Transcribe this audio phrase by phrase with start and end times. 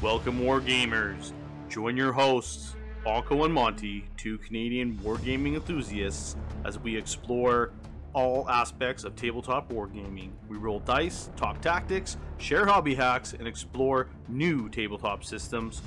[0.00, 1.32] Welcome, Wargamers.
[1.68, 7.72] Join your hosts, Balko and Monty, two Canadian wargaming enthusiasts, as we explore
[8.12, 10.30] all aspects of tabletop wargaming.
[10.48, 15.82] We roll dice, talk tactics, share hobby hacks, and explore new tabletop systems,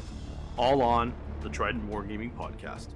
[0.58, 2.90] all on the Trident Wargaming Podcast.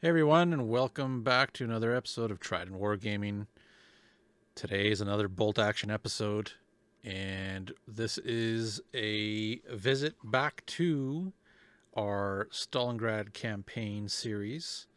[0.00, 3.48] Hey everyone, and welcome back to another episode of Trident Wargaming.
[4.58, 6.50] Today is another bolt action episode,
[7.04, 11.32] and this is a visit back to
[11.96, 14.88] our Stalingrad campaign series.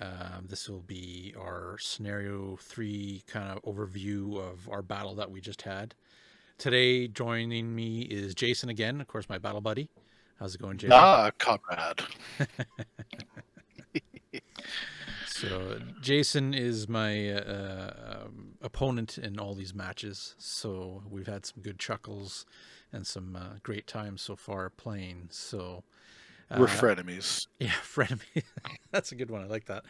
[0.00, 5.40] Um, this will be our scenario three kind of overview of our battle that we
[5.40, 5.94] just had.
[6.58, 9.88] Today, joining me is Jason again, of course, my battle buddy.
[10.40, 10.98] How's it going, Jason?
[10.98, 12.02] Ah, comrade.
[15.40, 20.34] So Jason is my uh, um, opponent in all these matches.
[20.36, 22.44] So we've had some good chuckles
[22.92, 25.28] and some uh, great times so far playing.
[25.30, 25.84] So
[26.50, 27.46] We're uh, frenemies.
[27.58, 28.42] Yeah, frenemy.
[28.90, 29.42] That's a good one.
[29.42, 29.84] I like that.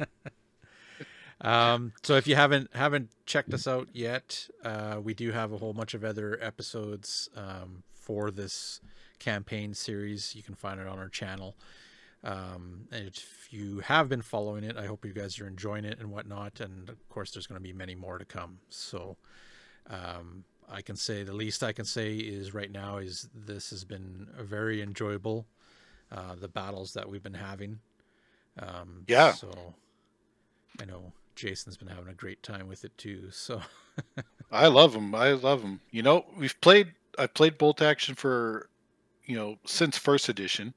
[1.40, 5.58] um, so if you haven't haven't checked us out yet, uh, we do have a
[5.58, 8.80] whole bunch of other episodes um, for this
[9.18, 10.36] campaign series.
[10.36, 11.56] You can find it on our channel.
[12.24, 16.10] Um, if you have been following it, I hope you guys are enjoying it and
[16.10, 16.60] whatnot.
[16.60, 18.58] And of course, there's going to be many more to come.
[18.68, 19.16] So
[19.88, 23.84] um, I can say the least I can say is right now is this has
[23.84, 25.46] been very enjoyable.
[26.10, 27.80] Uh, the battles that we've been having.
[28.58, 29.32] Um, Yeah.
[29.32, 29.74] So
[30.80, 33.28] I know Jason's been having a great time with it too.
[33.32, 33.62] So
[34.50, 35.14] I love them.
[35.14, 35.80] I love them.
[35.90, 36.94] You know, we've played.
[37.18, 38.68] I've played Bolt Action for,
[39.26, 40.72] you know, since first edition,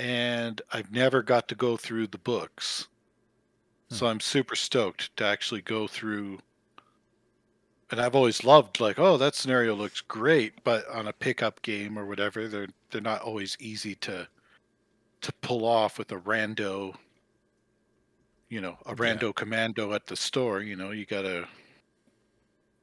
[0.00, 2.88] and I've never got to go through the books.
[3.90, 3.94] Hmm.
[3.96, 6.38] So I'm super stoked to actually go through.
[7.90, 11.98] And I've always loved like, oh, that scenario looks great, but on a pickup game
[11.98, 14.26] or whatever, they're they're not always easy to
[15.20, 16.94] to pull off with a rando.
[18.48, 18.94] You know, a Yeah.
[18.94, 20.62] rando commando at the store.
[20.62, 21.46] You know, you gotta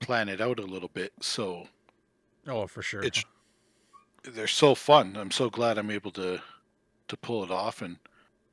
[0.02, 1.14] plan it out a little bit.
[1.22, 1.68] So
[2.48, 3.02] oh, for sure.
[3.02, 3.24] it's
[4.24, 5.16] they're so fun.
[5.18, 6.42] I'm so glad I'm able to
[7.08, 7.98] to pull it off, and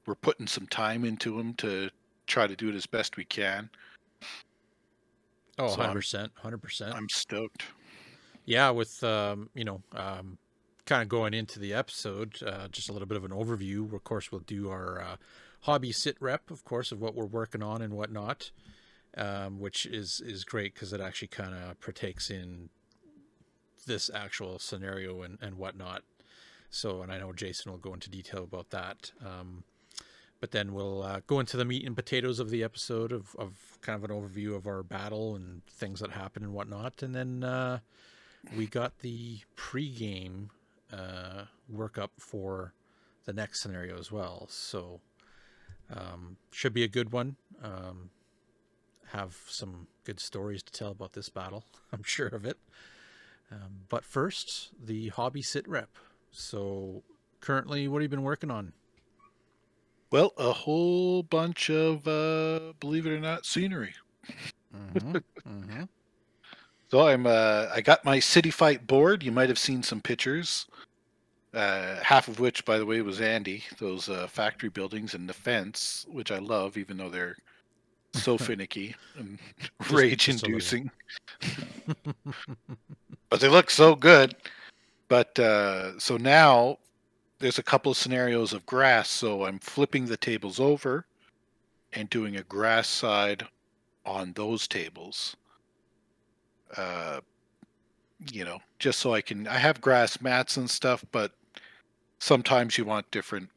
[0.06, 1.90] we're putting some time into them to
[2.26, 3.70] try to do it as best we can.
[5.58, 6.30] oh, so 100%.
[6.42, 6.94] 100%.
[6.94, 7.64] I'm stoked.
[8.44, 10.38] yeah with um, you know um,
[10.86, 14.04] kind of going into the episode uh, just a little bit of an overview of
[14.04, 15.16] course we'll do our uh,
[15.62, 18.50] hobby sit rep of course of what we're working on and whatnot
[19.16, 22.68] um, which is is great because it actually kind of partakes in
[23.86, 26.02] this actual scenario and, and whatnot
[26.74, 29.64] so and i know jason will go into detail about that um,
[30.40, 33.78] but then we'll uh, go into the meat and potatoes of the episode of, of
[33.80, 37.42] kind of an overview of our battle and things that happened and whatnot and then
[37.42, 37.78] uh,
[38.56, 40.50] we got the pre-game
[40.92, 42.74] uh, workup for
[43.24, 44.46] the next scenario as well.
[44.50, 45.00] So
[45.94, 47.36] um, should be a good one.
[47.62, 48.10] Um,
[49.12, 51.64] have some good stories to tell about this battle.
[51.92, 52.58] I'm sure of it.
[53.50, 55.90] Um, but first, the hobby sit rep.
[56.34, 57.04] So
[57.40, 58.72] currently, what have you been working on?
[60.10, 63.94] Well, a whole bunch of uh, believe it or not scenery.
[64.74, 65.12] Mm-hmm,
[65.48, 65.82] mm-hmm.
[66.90, 69.22] So I'm uh, I got my city fight board.
[69.22, 70.66] You might have seen some pictures.
[71.54, 73.62] Uh, half of which, by the way, was Andy.
[73.78, 77.36] Those uh, factory buildings and the fence, which I love, even though they're
[78.12, 79.38] so finicky and
[79.88, 80.54] rage just a little.
[80.54, 80.90] inducing.
[83.30, 84.34] but they look so good.
[85.08, 86.78] But uh, so now
[87.38, 89.10] there's a couple of scenarios of grass.
[89.10, 91.06] So I'm flipping the tables over
[91.92, 93.46] and doing a grass side
[94.04, 95.36] on those tables.
[96.76, 97.20] Uh,
[98.32, 99.46] you know, just so I can.
[99.46, 101.32] I have grass mats and stuff, but
[102.18, 103.50] sometimes you want different,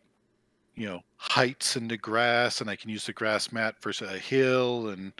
[0.75, 4.17] you know, heights in the grass, and I can use the grass mat versus a
[4.17, 5.13] hill, and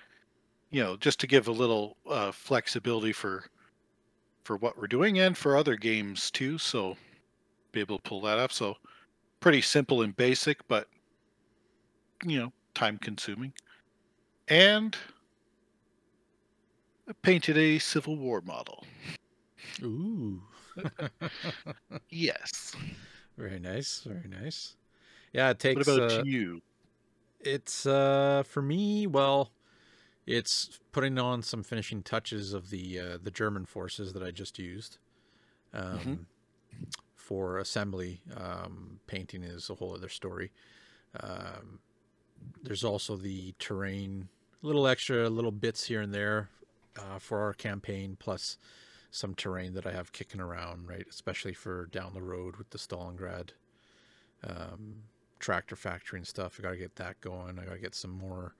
[0.69, 3.45] you know, just to give a little uh, flexibility for
[4.47, 6.57] for what we're doing and for other games too.
[6.57, 6.95] So
[7.73, 8.53] be able to pull that up.
[8.53, 8.77] So
[9.41, 10.87] pretty simple and basic, but
[12.25, 13.51] you know, time consuming.
[14.47, 14.95] And
[17.09, 18.85] I painted a Civil War model.
[19.83, 20.41] Ooh.
[22.09, 22.73] Yes.
[23.37, 24.03] very nice.
[24.05, 24.75] Very nice.
[25.33, 25.85] Yeah, it takes.
[25.85, 26.61] what about uh, you?
[27.41, 29.51] It's uh for me, well,
[30.27, 34.59] it's putting on some finishing touches of the uh, the German forces that I just
[34.59, 34.99] used.
[35.73, 36.27] Um,
[37.15, 40.51] For assembly, um, painting is a whole other story.
[41.19, 41.79] Um,
[42.63, 44.29] there's also the terrain
[44.61, 46.49] little extra little bits here and there
[46.97, 48.57] uh, for our campaign, plus
[49.11, 51.05] some terrain that I have kicking around, right?
[51.09, 53.49] Especially for down the road with the Stalingrad
[54.43, 55.03] um,
[55.39, 56.57] tractor factory and stuff.
[56.59, 57.59] I got to get that going.
[57.59, 58.55] I got to get some more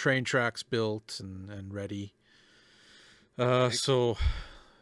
[0.00, 2.14] train tracks built and, and ready.
[3.38, 4.16] Uh, so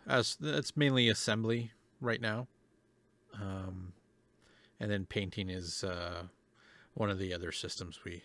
[0.07, 2.47] as it's mainly assembly right now.
[3.35, 3.95] Um,
[4.79, 6.23] and then painting is uh,
[6.95, 8.23] one of the other systems we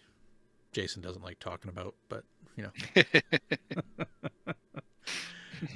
[0.72, 2.26] Jason doesn't like talking about, but
[2.56, 3.04] you know,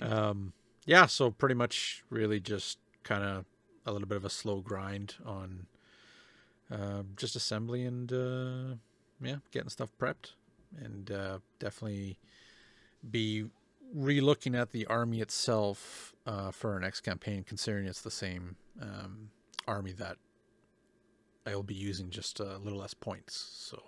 [0.07, 0.53] um,
[0.85, 1.07] yeah.
[1.07, 3.45] So pretty much, really, just kind of
[3.87, 5.65] a little bit of a slow grind on
[6.71, 8.75] uh, just assembly and uh,
[9.19, 10.33] yeah, getting stuff prepped,
[10.83, 12.17] and uh, definitely
[13.09, 13.45] be
[13.93, 19.29] re-looking at the army itself uh, for our next campaign, considering it's the same um,
[19.67, 20.17] army that
[21.45, 23.35] I will be using just a little less points.
[23.35, 23.81] So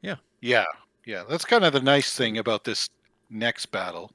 [0.00, 0.64] yeah, yeah.
[1.04, 1.24] Yeah.
[1.28, 2.88] That's kind of the nice thing about this
[3.28, 4.12] next battle.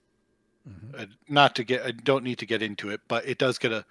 [0.67, 1.01] mhm.
[1.01, 3.71] Uh, not to get, I don't need to get into it, but it does get
[3.71, 3.85] a,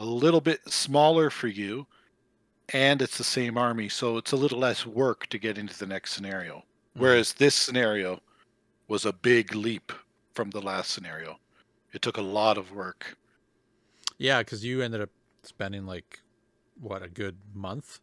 [0.00, 1.86] a little bit smaller for you,
[2.72, 5.86] and it's the same army, so it's a little less work to get into the
[5.86, 6.64] next scenario.
[6.94, 8.20] Whereas this scenario
[8.88, 9.92] was a big leap
[10.34, 11.38] from the last scenario.
[11.92, 13.16] It took a lot of work.
[14.18, 15.10] yeah, because you ended up
[15.42, 16.20] spending like
[16.80, 18.00] what a good month.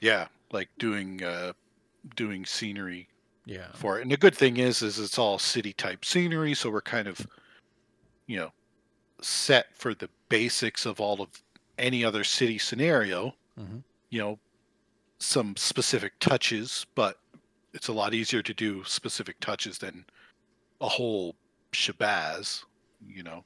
[0.00, 1.52] Yeah, like doing uh,
[2.16, 3.08] doing scenery
[3.46, 4.02] Yeah, for it.
[4.02, 7.26] And the good thing is, is it's all city type scenery, so we're kind of,
[8.26, 8.52] you know,
[9.20, 11.28] set for the basics of all of
[11.78, 13.34] any other city scenario.
[13.58, 13.82] Mhm.
[14.10, 14.38] You know,
[15.18, 17.18] some specific touches, but
[17.72, 20.04] it's a lot easier to do specific touches than
[20.80, 21.34] a whole
[21.72, 22.64] shabazz.
[23.06, 23.44] You know.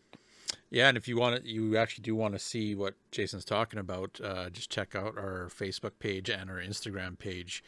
[0.71, 0.89] yeah.
[0.89, 4.19] And if you want to, you actually do want to see what Jason's talking about,
[4.25, 7.63] uh, just check out our Facebook page and our Instagram page.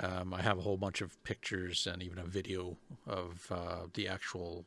[0.00, 4.08] Um, I have a whole bunch of pictures and even a video of uh, the
[4.08, 4.64] actual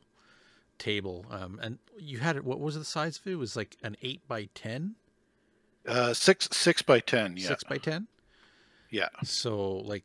[0.78, 1.24] table.
[1.30, 2.44] Um, and you had it.
[2.44, 3.32] What was the size of it?
[3.32, 4.94] It was like an eight by ten,
[5.86, 7.36] Uh, six six by ten.
[7.36, 8.06] Yeah, six by ten.
[8.90, 9.08] yeah.
[9.24, 10.04] So like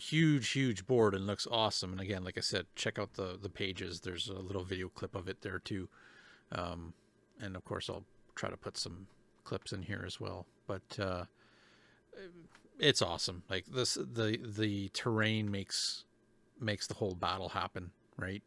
[0.00, 1.92] huge, huge board and looks awesome.
[1.92, 4.00] And again, like I said, check out the the pages.
[4.00, 5.88] There's a little video clip of it there too.
[6.52, 6.94] Um,
[7.40, 8.04] and of course, I'll
[8.34, 9.06] try to put some
[9.44, 10.46] clips in here as well.
[10.66, 11.24] But uh,
[12.78, 13.42] it's awesome.
[13.48, 16.04] Like this, the the terrain makes
[16.60, 18.42] makes the whole battle happen, right?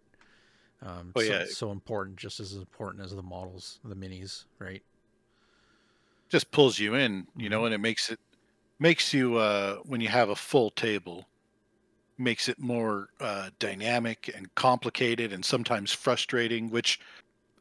[0.81, 1.45] Um, Oh, so, yeah.
[1.45, 4.83] so important, just as important as the models, the minis, right?
[6.29, 8.19] just pulls you in, you know, and it makes it
[8.79, 11.27] makes you uh, when you have a full table,
[12.17, 16.99] makes it more uh, dynamic and complicated and sometimes frustrating, which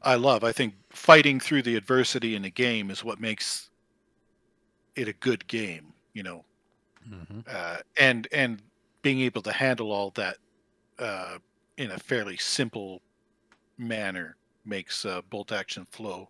[0.03, 0.43] I love.
[0.43, 3.69] I think fighting through the adversity in a game is what makes
[4.95, 6.45] it a good game, you know,
[7.09, 7.39] Mm-hmm.
[7.49, 8.61] uh, and and
[9.01, 10.37] being able to handle all that
[10.99, 11.37] uh,
[11.77, 13.01] in a fairly simple
[13.77, 16.29] manner makes uh, bolt action flow.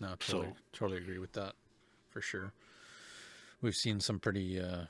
[0.00, 1.52] No, totally, So- totally agree with that,
[2.08, 2.52] for sure.
[3.60, 4.84] We've seen some pretty, uh,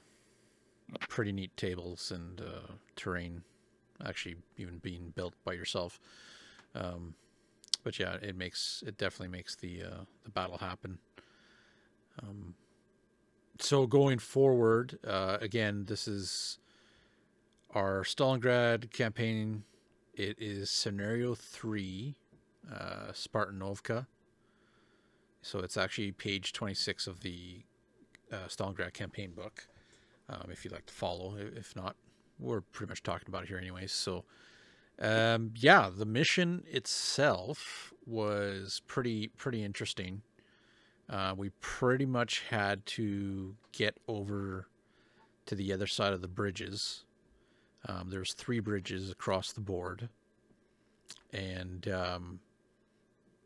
[1.08, 3.42] pretty neat tables and uh, terrain,
[4.04, 6.00] actually even being built by yourself.
[6.74, 7.14] Um,
[7.84, 10.98] but yeah, it makes it definitely makes the uh, the battle happen.
[12.22, 12.54] Um,
[13.58, 16.58] so going forward, uh, again, this is
[17.75, 19.64] our Stalingrad campaign.
[20.14, 22.16] It is scenario three,
[22.70, 24.06] uh, Spartanovka.
[25.42, 27.62] So it's actually page 26 of the
[28.32, 29.66] uh, Stalingrad campaign book.
[30.32, 31.94] Um, if you'd like to follow, if not,
[32.38, 33.92] we're pretty much talking about it here anyways.
[33.92, 34.24] So,
[34.98, 40.22] um, yeah, the mission itself was pretty pretty interesting.
[41.10, 44.68] Uh, we pretty much had to get over
[45.46, 47.04] to the other side of the bridges.
[47.86, 50.08] Um, there's three bridges across the board,
[51.32, 52.40] and um,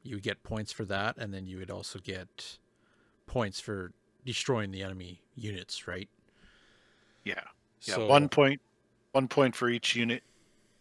[0.03, 2.59] you get points for that, and then you would also get
[3.27, 3.93] points for
[4.25, 6.09] destroying the enemy units, right?
[7.27, 7.43] Yeah.
[7.83, 8.61] Yeah, So- one point,
[9.13, 10.23] one point for each unit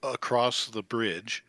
[0.03, 1.43] across the bridge,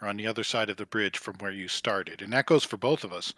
[0.00, 2.64] or on the other side of the bridge from where you started, and that goes
[2.64, 3.32] for both of us.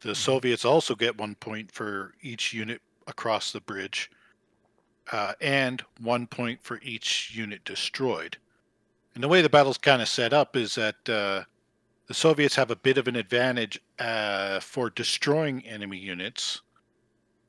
[0.00, 0.16] The Mhm.
[0.16, 4.10] Soviets also get one point for each unit across the bridge,
[5.10, 8.36] uh, and one point for each unit destroyed.
[9.14, 11.44] And the way the battle's kind of set up is that uh,
[12.06, 16.60] the Soviets have a bit of an advantage uh, for destroying enemy units,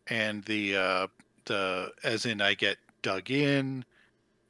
[0.07, 1.07] and the uh,
[1.45, 3.85] the as in I get dug in.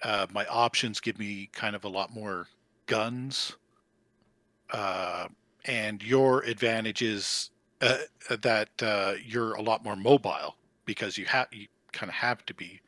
[0.01, 2.47] Uh, my options give me kind of a lot more
[2.85, 3.57] guns,
[4.71, 5.27] uh,
[5.65, 7.49] and your advantage is
[7.81, 7.97] uh,
[8.29, 12.53] that uh, you're a lot more mobile because you have you kind of have to
[12.53, 12.79] be,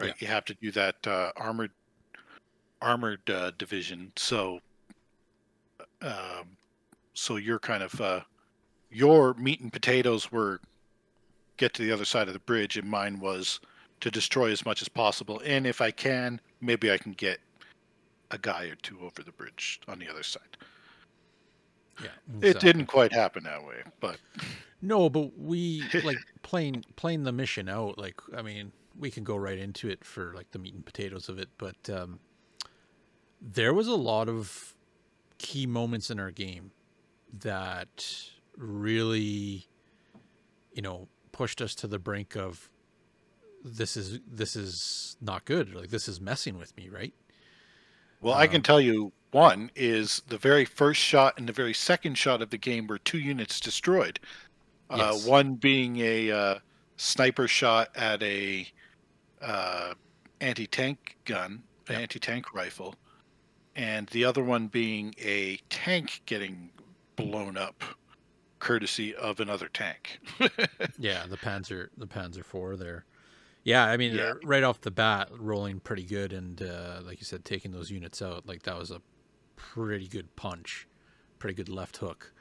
[0.00, 0.08] right?
[0.08, 0.14] Yeah.
[0.20, 1.72] You have to do that uh, armored
[2.80, 4.10] armored uh, division.
[4.16, 4.60] So,
[6.00, 6.56] um,
[7.12, 8.20] so you're kind of uh,
[8.90, 10.60] your meat and potatoes were
[11.58, 13.60] get to the other side of the bridge, and mine was
[14.02, 15.40] to destroy as much as possible.
[15.44, 17.40] And if I can, maybe I can get
[18.30, 20.56] a guy or two over the bridge on the other side.
[22.02, 22.08] Yeah,
[22.40, 24.16] It didn't quite happen that way, but
[24.82, 27.96] No, but we like playing playing the mission out.
[27.96, 31.28] Like, I mean, we can go right into it for like the meat and potatoes
[31.28, 32.18] of it, but um,
[33.40, 34.74] there was a lot of
[35.38, 36.72] key moments in our game
[37.40, 38.04] that
[38.56, 39.68] really,
[40.72, 42.68] you know, pushed us to the brink of
[43.64, 45.74] this is this is not good.
[45.74, 47.14] Like, this is messing with me, right?
[48.20, 51.74] Well, I can Um, tell you one is the very first shot and the very
[51.74, 54.20] second shot of the game were two units destroyed.
[54.90, 55.26] Yes.
[55.26, 56.58] Uh, one being a uh,
[56.96, 58.68] sniper shot at a
[59.40, 59.94] uh,
[60.40, 62.02] anti-tank gun, an Yep.
[62.02, 62.94] anti-tank rifle,
[63.74, 66.70] and the other one being a tank getting
[67.16, 67.82] blown up,
[68.58, 70.20] courtesy of another tank.
[70.98, 73.04] Yeah, the Panzer the Panzer Four there.
[73.64, 74.30] Yeah, I mean, Yeah.
[74.30, 77.90] uh, right off the bat, rolling pretty good, and uh, like you said, taking those
[77.90, 79.00] units out, like that was a
[79.56, 80.88] pretty good punch,
[81.38, 82.32] pretty good left hook.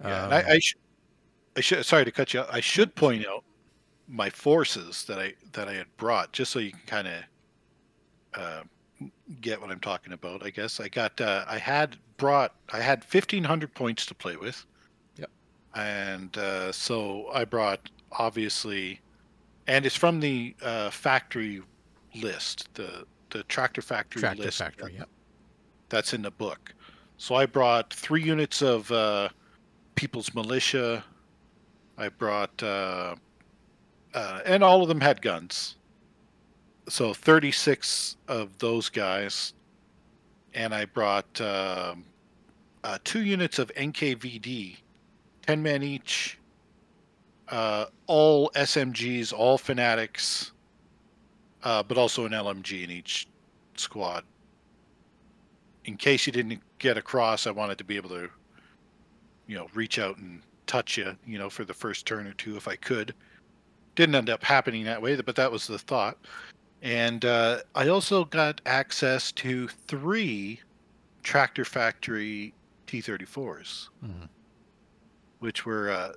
[0.00, 0.76] Yeah, Um, I, I, sh-
[1.56, 1.84] I should.
[1.84, 2.40] Sorry to cut you.
[2.40, 2.48] out.
[2.52, 3.42] I should point out
[4.06, 7.14] my forces that I that I had brought, just so you can kind of
[8.34, 8.62] uh,
[9.40, 10.44] get what I'm talking about.
[10.44, 11.20] I guess I got.
[11.20, 12.54] Uh, I had brought.
[12.72, 14.64] I had 1,500 points to play with.
[15.16, 15.30] Yep.
[15.74, 19.00] And uh, so I brought obviously,
[19.66, 21.62] and it's from the uh, factory
[22.14, 24.94] list, the the tractor factory Tractor list Factory.
[24.96, 25.08] Yep.
[25.88, 26.72] that's in the book.
[27.16, 29.28] So I brought three units of uh,
[29.96, 31.04] People's Militia.
[31.98, 33.16] I brought, uh,
[34.14, 35.76] uh, and all of them had guns.
[36.88, 39.54] So 36 of those guys.
[40.54, 42.04] And I brought um
[42.84, 44.76] uh, two units of NKVD,
[45.46, 46.38] 10 men each,
[47.54, 50.52] uh, all SMGs, all fanatics,
[51.62, 53.28] uh, but also an LMG in each
[53.76, 54.24] squad
[55.84, 58.28] in case you didn't get across, I wanted to be able to,
[59.46, 62.56] you know, reach out and touch you, you know, for the first turn or two
[62.56, 63.14] if I could.
[63.94, 66.16] Didn't end up happening that way, but that was the thought.
[66.82, 70.60] And uh, I also got access to three
[71.22, 72.52] Tractor Factory
[72.86, 74.28] T34s, Mhm.
[75.38, 76.12] which were uh,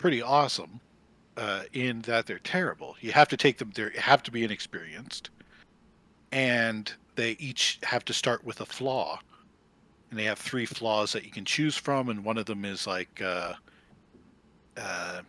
[0.00, 0.80] pretty awesome.
[1.36, 2.96] Uh, in that they're terrible.
[3.00, 3.70] You have to take them.
[3.74, 5.30] They have to be inexperienced,
[6.32, 9.20] and they each have to start with a flaw
[10.10, 12.86] and they have three flaws that you can choose from and one of them is
[12.86, 13.54] like uh,
[14.76, 15.20] uh,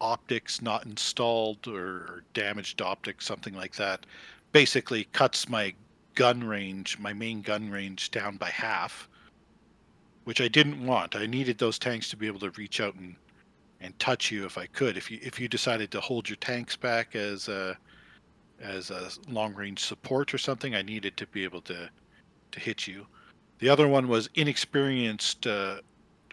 [0.00, 4.04] optics not installed or, or damaged optics something like that
[4.52, 5.72] basically cuts my
[6.14, 9.08] gun range my main gun range down by half
[10.24, 13.14] which i didn't want i needed those tanks to be able to reach out and
[13.84, 16.74] and touch you if i could if you if you decided to hold your tanks
[16.76, 17.76] back as a
[18.60, 21.88] as a long range support or something, I needed to be able to
[22.52, 23.06] to hit you.
[23.58, 25.80] The other one was inexperienced uh,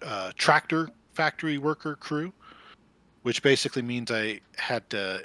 [0.02, 2.32] uh, tractor factory worker crew,
[3.24, 5.24] which basically means I had to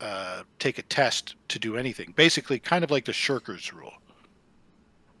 [0.00, 2.12] uh, take a test to do anything.
[2.16, 3.92] Basically, kind of like the shirkers rule.
[3.92, 4.00] Uh,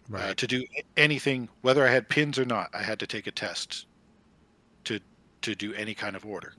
[0.08, 0.36] Right.
[0.36, 0.64] to do
[0.96, 3.86] anything, whether I had pins or not, I had to take a test
[4.84, 5.00] to
[5.46, 6.54] to do any kind of order.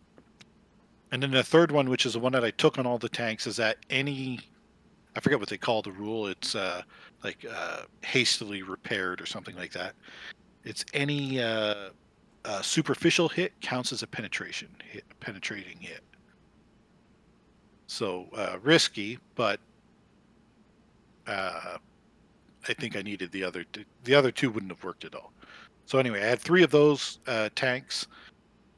[1.11, 3.09] And then the third one, which is the one that I took on all the
[3.09, 4.39] tanks, is that any
[5.15, 6.27] I forget what they call the rule.
[6.27, 6.83] It's uh,
[7.23, 9.95] like uh, hastily repaired or something like that.
[10.63, 11.89] It's any uh,
[12.45, 16.01] uh, superficial hit counts as a penetration hit, penetrating hit.
[17.87, 19.59] So uh, risky, but
[21.25, 21.77] uh,
[22.67, 23.63] I think I needed the other.
[23.63, 23.85] Two.
[24.03, 25.33] The other two wouldn't have worked at all.
[25.85, 28.07] So anyway, I had three of those uh, tanks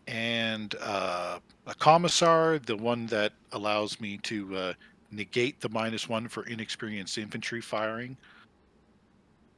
[0.10, 4.74] and uh, a commissar, the one that allows me to uh,
[5.12, 8.18] negate the minus one for inexperienced infantry firing,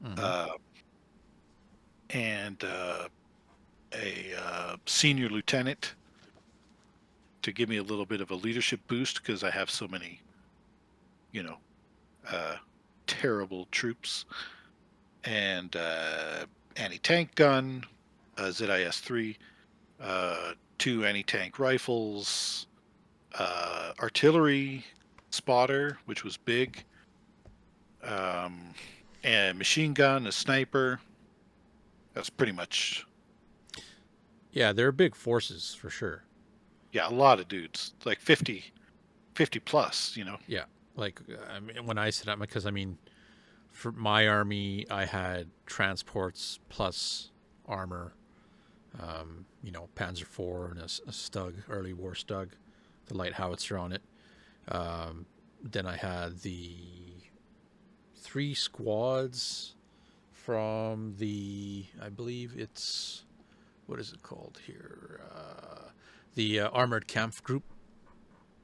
[0.03, 0.19] Mhm.
[0.19, 0.57] uh,
[2.09, 3.07] and uh,
[3.93, 5.93] a uh, senior lieutenant
[7.43, 10.19] to give me a little bit of a leadership boost because I have so many,
[11.31, 11.57] you know,
[12.27, 12.57] uh,
[13.07, 14.25] terrible troops,
[15.23, 17.85] and uh, anti-tank gun,
[18.37, 19.37] uh, ZIS three
[20.01, 22.67] uh, two anti-tank rifles,
[23.37, 24.85] uh, artillery
[25.29, 26.83] spotter, which was big,
[28.03, 28.73] um,
[29.23, 30.99] and machine gun, a sniper.
[32.13, 33.05] That's pretty much
[34.51, 36.23] yeah, they're big forces for sure.
[36.91, 38.65] yeah, a lot of dudes, like 50,
[39.33, 40.37] 50 plus, you know.
[40.47, 40.65] Yeah.
[40.95, 42.97] Like I mean, when I set up because I mean,
[43.71, 47.31] for my army, I had transports plus
[47.65, 48.13] armor.
[48.99, 52.49] Um, you know, Panzer IV and a Stug, early war Stug,
[53.07, 54.01] the light howitzer on it.
[54.67, 55.25] Um,
[55.63, 56.75] then I had the
[58.15, 59.75] three squads
[60.31, 63.23] from the, I believe it's,
[63.85, 65.21] what is it called here?
[65.33, 65.89] Uh,
[66.35, 67.63] the uh, Armored Kampf Group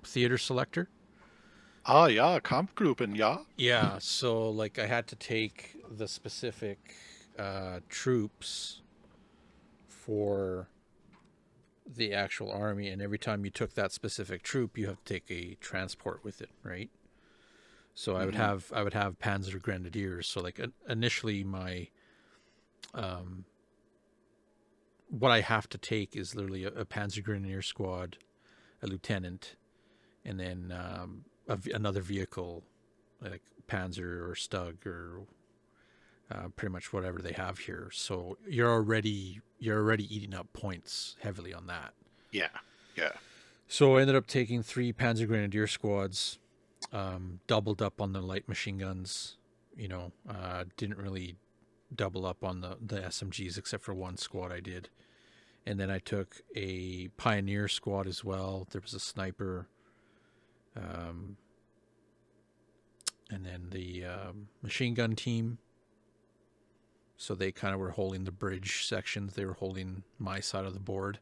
[0.04, 0.90] Theater Selector.
[1.86, 3.38] Ah, yeah, Kampfgruppen, yeah.
[3.56, 6.96] Yeah, so like I had to take the specific
[7.40, 8.82] uh, troops
[10.08, 10.70] for
[11.86, 15.30] the actual army, and every time you took that specific troop, you have to take
[15.30, 16.90] a transport with it, right?
[17.94, 18.38] So I would Mhm.
[18.38, 20.28] have I would have Panzer Grenadiers.
[20.28, 21.90] So like in- initially, my
[22.94, 23.44] um,
[25.10, 28.18] what I have to take is literally a, a Panzer Grenadier squad,
[28.82, 29.56] a lieutenant,
[30.24, 32.64] and then um, a another vehicle,
[33.22, 35.24] like Panzer or Stug or
[36.32, 37.90] uh, pretty much whatever they have here.
[37.92, 41.94] So you're already you're already eating up points heavily on that.
[42.32, 42.50] Yeah,
[42.96, 43.14] yeah.
[43.68, 46.40] So I ended up taking three Panzer Grenadier squads,
[46.94, 49.38] um, doubled up on the light machine guns.
[49.76, 51.36] You know, uh, didn't really
[51.96, 54.90] double up on the the SMGs except for one squad I did,
[55.66, 58.68] and then I took a Pioneer squad as well.
[58.72, 59.68] There was a sniper,
[60.76, 61.38] um,
[63.30, 65.60] and then the um, machine gun team.
[67.18, 69.34] So they kind of were holding the bridge sections.
[69.34, 71.20] They were holding my side of the board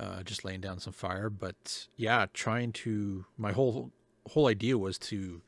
[0.00, 1.28] uh, just laying down some fire.
[1.28, 3.90] But yeah, trying to my whole
[4.30, 5.42] whole idea was to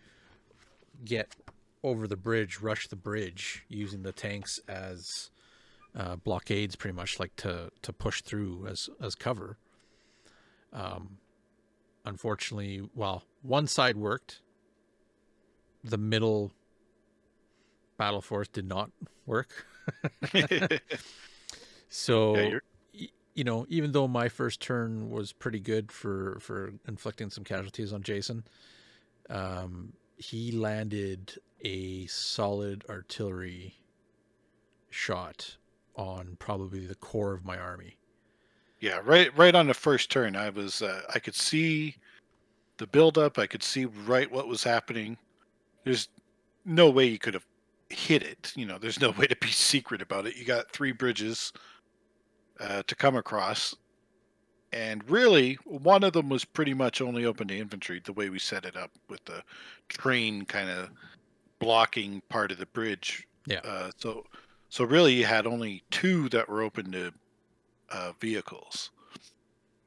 [1.04, 1.34] get
[1.82, 5.30] over the bridge, rush the bridge using the tanks as
[5.96, 9.56] uh, blockades, pretty much like to to push through as as cover.
[10.72, 11.18] Um,
[12.04, 14.40] unfortunately, well, one side worked.
[15.84, 16.52] The middle
[17.96, 18.90] battle force did not
[19.26, 19.66] work.
[21.94, 22.58] So Yeah,
[22.94, 27.44] y- you know, even though my first turn was pretty good for for inflicting some
[27.44, 28.44] casualties on Jason,
[29.28, 33.74] um, he landed a solid artillery
[34.88, 35.56] shot
[35.94, 37.98] on probably the core of my army.
[38.80, 41.96] Yeah, right right on the first turn, I was uh, I could see
[42.78, 43.38] the buildup.
[43.38, 45.18] I could see right what was happening.
[45.84, 46.08] There's
[46.64, 47.46] no way you could have
[47.92, 48.52] hit it.
[48.56, 50.36] You know, there's no way to be secret about it.
[50.36, 51.52] You got three bridges
[52.60, 53.74] uh, to come across,
[54.72, 58.00] and really, one of them was pretty much only open to infantry.
[58.02, 59.42] The way we set it up with the
[59.88, 60.90] train kind of
[61.58, 63.26] blocking part of the bridge.
[63.46, 63.60] Yeah.
[63.64, 64.24] Uh, so,
[64.68, 67.12] so really, you had only two that were open to
[67.90, 68.90] uh, vehicles.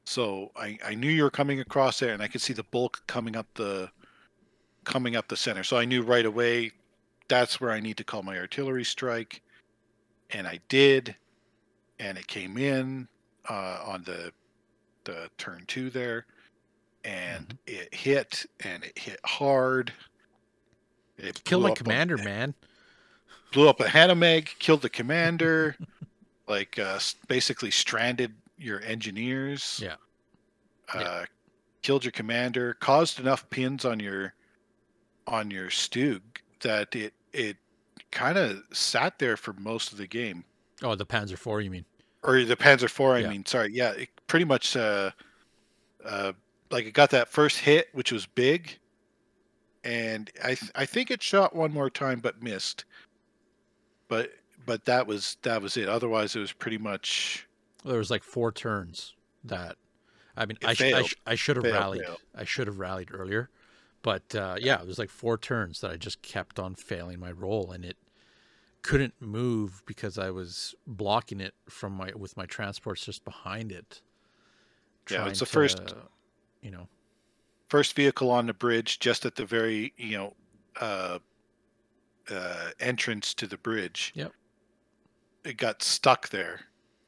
[0.04, 3.02] So I, I knew you were coming across there, and I could see the bulk
[3.08, 3.90] coming up the
[4.84, 5.64] coming up the center.
[5.64, 6.70] So I knew right away
[7.28, 9.42] that's where I need to call my artillery strike,
[10.30, 11.14] and I did,
[11.98, 13.08] and it came in
[13.48, 14.32] uh, on the
[15.04, 16.26] the turn two there,
[17.04, 19.92] and it hit, and it hit hard.
[21.18, 22.54] It Kill blew the up a- commander, man.
[23.52, 25.76] blew up a Hanomag, killed the commander,
[26.48, 29.80] like uh, basically stranded your engineers.
[29.82, 29.94] Yeah.
[30.92, 31.24] Uh, Yeah.
[31.82, 34.34] Killed your commander, caused enough pins on your
[35.28, 36.20] on your Stug
[36.66, 37.56] that it it
[38.10, 40.44] kind of sat there for most of the game.
[40.82, 41.84] Oh, the Panzer IV, you mean?
[42.24, 43.28] Or the Panzer IV, I Yeah.
[43.30, 45.10] mean, sorry, yeah, it pretty much uh,
[46.04, 46.32] uh,
[46.70, 48.78] like it got that first hit, which was big,
[49.84, 52.84] and I th- I think it shot one more time but missed.
[54.08, 54.32] But
[54.64, 55.88] but that was that was it.
[55.88, 57.46] Otherwise, it was pretty much
[57.84, 59.76] Well, there was like four turns that.
[60.38, 62.02] I mean, I, sh- I, sh- I should have rallied.
[62.04, 62.18] failed.
[62.34, 63.48] I should have rallied earlier,
[64.06, 67.32] but uh, yeah, it was like four turns that I just kept on failing my
[67.32, 67.96] roll, and it
[68.82, 74.02] couldn't move because I was blocking it from my with my transports just behind it.
[75.10, 75.96] Yeah, it's the first-
[76.62, 76.88] You know,
[77.68, 80.34] first vehicle on the bridge, just at the very you know
[80.80, 81.18] uh,
[82.30, 84.12] uh, entrance to the bridge.
[84.14, 84.32] Yep.
[85.42, 86.60] It got stuck there,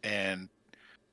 [0.02, 0.48] and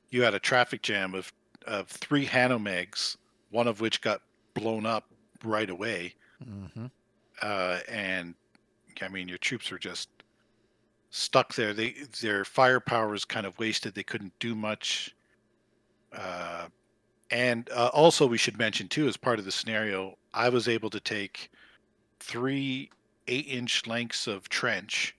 [0.10, 1.32] you had a traffic jam of
[1.68, 3.18] of three Hanomags,
[3.52, 4.24] one of which got
[4.56, 5.12] blown up
[5.44, 6.16] right away.
[6.44, 6.88] hmm
[7.42, 8.36] uh, and
[9.02, 10.10] I mean your troops were just
[11.10, 11.74] stuck there.
[11.74, 13.94] They their firepower was kind of wasted.
[13.96, 15.16] They couldn't do much.
[16.14, 16.68] Uh,
[17.32, 20.90] and uh, also, we should mention too, as part of the scenario, I was able
[20.92, 21.50] to take
[22.20, 22.90] three
[23.28, 25.16] eight-inch lengths of trench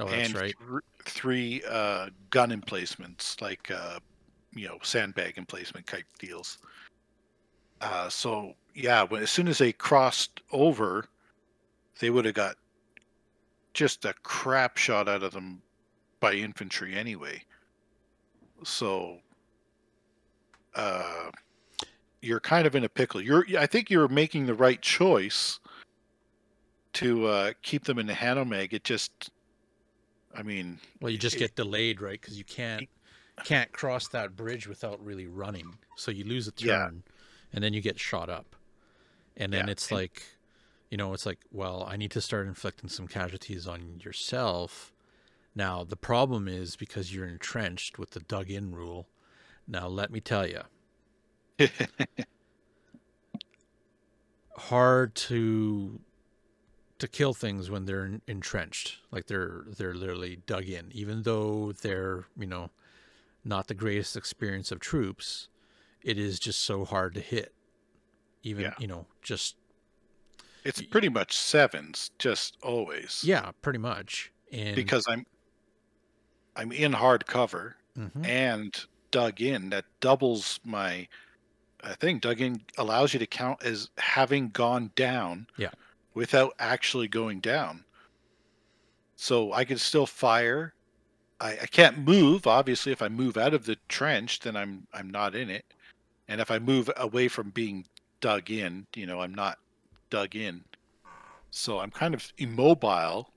[0.00, 0.54] oh, that's and right.
[0.58, 3.98] thr- three uh, gun emplacements, like uh,
[4.54, 6.58] you know sandbag emplacement type deals.
[7.80, 11.06] Uh, so yeah, when as soon as they crossed over,
[12.00, 12.56] they would have got
[13.72, 15.62] just a crap shot out of them
[16.20, 17.42] by infantry anyway.
[18.64, 19.18] So
[20.74, 21.30] uh,
[22.22, 23.20] you're kind of in a pickle.
[23.20, 25.60] You're I think you're making the right choice
[26.94, 28.72] to uh, keep them in the Hanomag.
[28.72, 29.30] It just,
[30.34, 32.20] I mean, Well, you just it- get delayed, right?
[32.20, 32.88] Because you can't
[33.42, 35.76] can't cross that bridge without really running.
[35.96, 36.90] So you lose a turn, Yeah.
[37.52, 38.53] and then you get shot up,
[39.36, 40.22] and then Yeah, it's and- like,
[40.90, 44.92] you know, it's like, well, I need to start inflicting some casualties on yourself.
[45.54, 49.08] Now the problem is because you're entrenched with the dug-in rule.
[49.66, 50.62] Now let me tell you,
[54.56, 56.00] hard to
[56.98, 62.24] to kill things when they're entrenched like they're they're literally dug in even though they're
[62.38, 62.70] you know
[63.44, 65.48] not the greatest experience of troops
[66.02, 67.52] it is just so hard to hit
[68.44, 68.74] even Yeah.
[68.78, 69.56] you know just
[70.64, 73.22] it's pretty much sevens, just always.
[73.24, 75.26] yeah pretty much and because I'm
[76.56, 78.24] I'm in hard cover Mhm.
[78.26, 79.70] and dug in.
[79.70, 81.08] That doubles my
[81.82, 85.70] I think dug in allows you to count as having gone down Yeah.
[86.14, 87.84] without actually going down.
[89.16, 90.74] So I can still fire.
[91.40, 92.46] I, I can't move.
[92.46, 95.64] Obviously, if I move out of the trench, then I'm I'm not in it.
[96.28, 97.86] And if I move away from being
[98.24, 99.58] dug in, you know, I'm not
[100.08, 100.64] dug in.
[101.50, 103.28] So I'm kind of immobile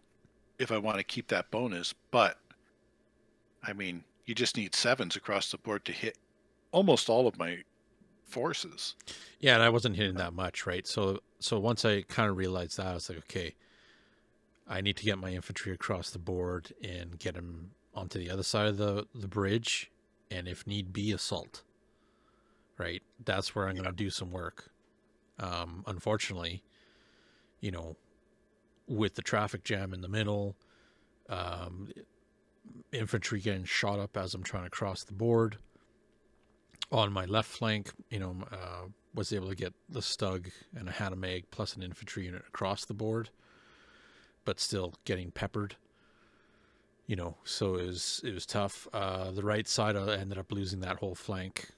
[0.60, 1.93] if I want to keep that bonus.
[2.10, 2.38] But
[3.62, 6.17] I mean, you just need sevens across the board to hit
[6.71, 7.58] almost all of my
[8.23, 8.95] forces.
[9.41, 10.88] Yeah, and I wasn't hitting that much, right?
[10.88, 13.56] So so once I kind of realized that, I was like, okay,
[14.69, 18.43] I need to get my infantry across the board and get them onto the other
[18.43, 19.91] side of the the bridge,
[20.32, 21.63] and if need be, assault.
[22.78, 24.71] Right, that's where I'm going to do some work.
[25.39, 26.63] Um, unfortunately,
[27.60, 27.95] you know,
[28.88, 30.56] with the traffic jam in the middle,
[31.30, 31.89] um,
[32.91, 35.58] infantry getting shot up as I'm trying to cross the board
[36.91, 40.91] on my left flank, you know, uh, was able to get the Stug and a
[40.91, 43.30] Hanomag plus an infantry unit across the board,
[44.45, 45.76] but still getting peppered.
[47.08, 48.86] You know, so it was it was tough.
[48.91, 51.69] Uh, the right side, I ended up losing that whole flank.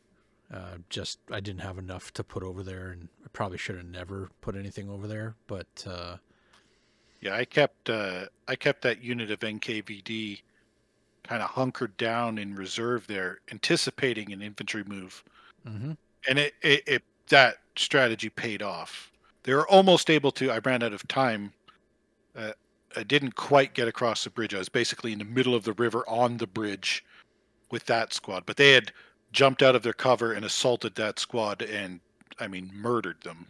[0.52, 3.10] Uh, just I didn't have enough to put over there, and
[3.40, 5.34] probably should have never put anything over there.
[5.48, 6.18] But uh,
[7.22, 10.42] Yeah, I kept uh, I kept that unit of NKVD
[11.24, 15.24] kind of hunkered down in reserve there, anticipating an infantry move,
[15.66, 15.96] mhm.
[16.28, 19.10] and it, it, it that strategy paid off.
[19.44, 20.52] They were almost able to.
[20.52, 21.54] I ran out of time.
[22.36, 22.52] Uh,
[22.98, 24.54] I didn't quite get across the bridge.
[24.54, 27.06] I was basically in the middle of the river on the bridge
[27.72, 28.92] with that squad, but they had
[29.32, 32.02] jumped out of their cover and assaulted that squad, and
[32.40, 33.48] I mean murdered them.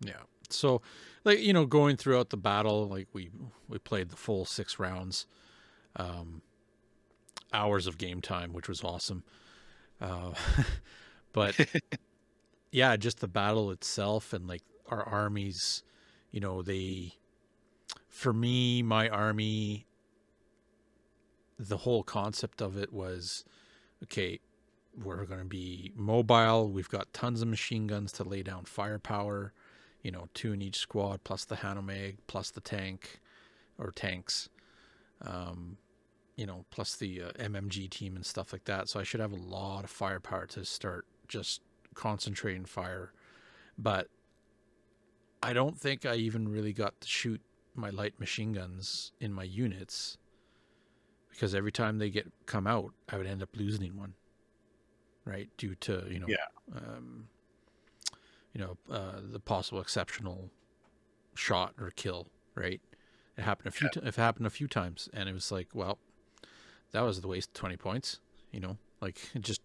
[0.00, 0.22] Yeah.
[0.50, 0.80] So,
[1.24, 3.30] like you know, going throughout the battle, like we
[3.68, 5.26] we played the full six rounds,
[5.96, 6.42] um,
[7.52, 9.24] hours of game time, which was awesome.
[10.00, 10.32] Uh,
[11.32, 11.54] but
[12.70, 15.82] yeah, just the battle itself and like our armies,
[16.30, 17.14] you know, they.
[18.08, 19.86] For me, my army.
[21.60, 23.44] The whole concept of it was,
[24.04, 24.38] okay,
[25.02, 26.70] we're going to be mobile.
[26.70, 29.52] We've got tons of machine guns to lay down firepower
[30.02, 33.20] you know, two in each squad, plus the Hanomag, plus the tank
[33.78, 34.48] or tanks,
[35.22, 35.76] um,
[36.36, 38.88] you know, plus the uh, MMG team and stuff like that.
[38.88, 41.62] So I should have a lot of firepower to start just
[41.94, 43.12] concentrating fire.
[43.76, 44.08] But
[45.42, 47.40] I don't think I even really got to shoot
[47.74, 50.18] my light machine guns in my units
[51.30, 54.14] because every time they get come out, I would end up losing one,
[55.28, 55.48] right?
[55.56, 56.46] Due to you know, Yeah.
[56.74, 57.28] um,
[58.52, 60.50] you know, uh, the possible exceptional
[61.34, 62.80] shot or kill, right?
[63.36, 63.88] It happened a few.
[63.88, 65.98] T- it happened a few times, and it was like, well,
[66.92, 68.20] that was the waste of twenty points.
[68.50, 69.60] You know, like it just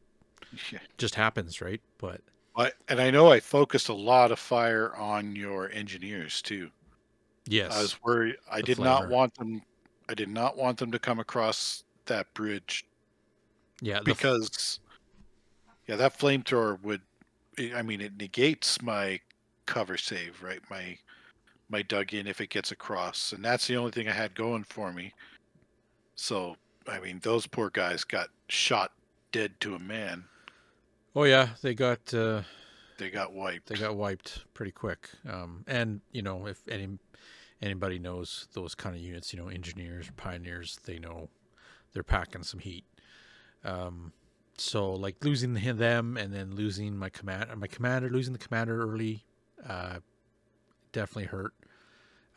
[0.72, 0.80] Yeah.
[0.98, 1.82] just happens, right?
[1.98, 2.22] But
[2.56, 6.70] I, and I know I focused a lot of fire on your engineers too.
[7.48, 8.36] yes, I was worried.
[8.52, 9.64] I did not want them.
[10.08, 12.86] I did not want them to come across that bridge
[13.82, 14.80] yeah, because,
[15.88, 17.02] yeah, that flamethrower would.
[17.76, 19.20] I mean, it negates my
[19.66, 20.60] cover save, right?
[20.70, 20.98] My
[21.70, 24.64] my dug in if it gets across, and that's the only thing I had going
[24.64, 25.14] for me.
[26.16, 26.56] So,
[26.88, 28.92] I mean, those poor guys got shot
[29.32, 30.26] dead to a man.
[31.16, 32.42] oh yeah, they got uh,
[32.98, 33.68] They got wiped.
[33.70, 35.10] they got wiped pretty quick.
[35.30, 36.90] Um, and you know, if any
[37.62, 41.30] anybody knows those kind of units, you know, engineers, pioneers, they know
[41.94, 42.84] they're packing some heat.
[43.64, 44.12] Um,
[44.58, 49.26] so like losing them and then losing my command, my commander, losing the commander early,
[49.68, 50.00] uh,
[50.92, 51.54] definitely hurt.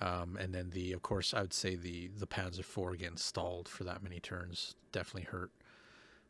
[0.00, 3.68] Um, and then the, of course, I would say the the Panzer 4 again stalled
[3.68, 5.50] for that many turns, definitely hurt.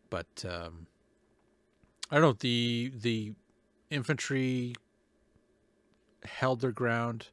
[0.09, 0.87] But um,
[2.11, 3.33] I don't know the the
[3.90, 4.75] infantry
[6.25, 7.29] held their ground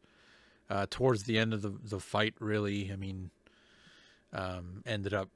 [0.70, 2.34] uh, towards the end of the the fight.
[2.40, 3.30] Really, I mean,
[4.32, 5.30] um, ended up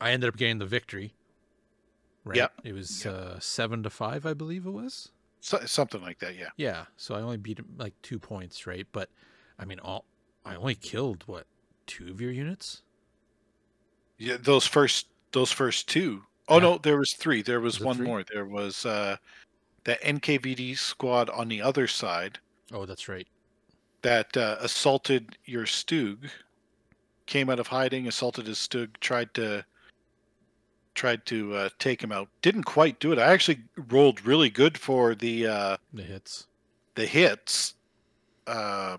[0.00, 1.14] I ended up getting the victory.
[2.24, 2.36] Right.
[2.36, 2.52] Yep.
[2.64, 3.14] It was Yep.
[3.14, 5.10] uh, seven to five, I believe it was.
[5.40, 6.36] So, something like that.
[6.36, 6.50] Yeah.
[6.56, 6.86] Yeah.
[6.96, 8.86] So I only beat him like two points, right?
[8.92, 9.08] But
[9.58, 10.04] I mean, all
[10.44, 11.46] I only killed what
[11.86, 12.82] two of your units.
[14.18, 14.36] Yeah.
[14.40, 16.22] Those first those first two.
[16.48, 16.62] Oh Yeah.
[16.62, 17.42] no, there was three.
[17.42, 18.24] There was, Was one more.
[18.24, 19.16] There was uh,
[19.84, 22.38] the NKVD squad on the other side
[22.72, 23.26] Oh, that's right.
[24.02, 26.30] that uh, assaulted your Stug.
[27.26, 29.64] Came out of hiding, assaulted his Stug, tried to
[30.98, 32.28] tried to uh, take him out.
[32.42, 33.18] Didn't quite do it.
[33.18, 36.46] I actually rolled really good for the uh, The hits.
[36.96, 37.74] the hits
[38.48, 38.98] uh,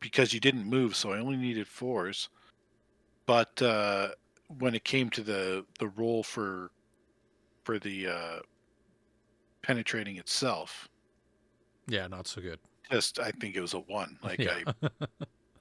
[0.00, 2.30] because you didn't move, so I only needed fours.
[3.26, 4.08] But uh,
[4.58, 6.70] when it came to the the roll for
[7.64, 8.38] for the uh,
[9.62, 10.88] penetrating itself,
[11.86, 12.58] Yeah, not so good.
[12.90, 14.18] just I think it was a one.
[14.24, 14.58] Like yeah.
[14.82, 15.06] I,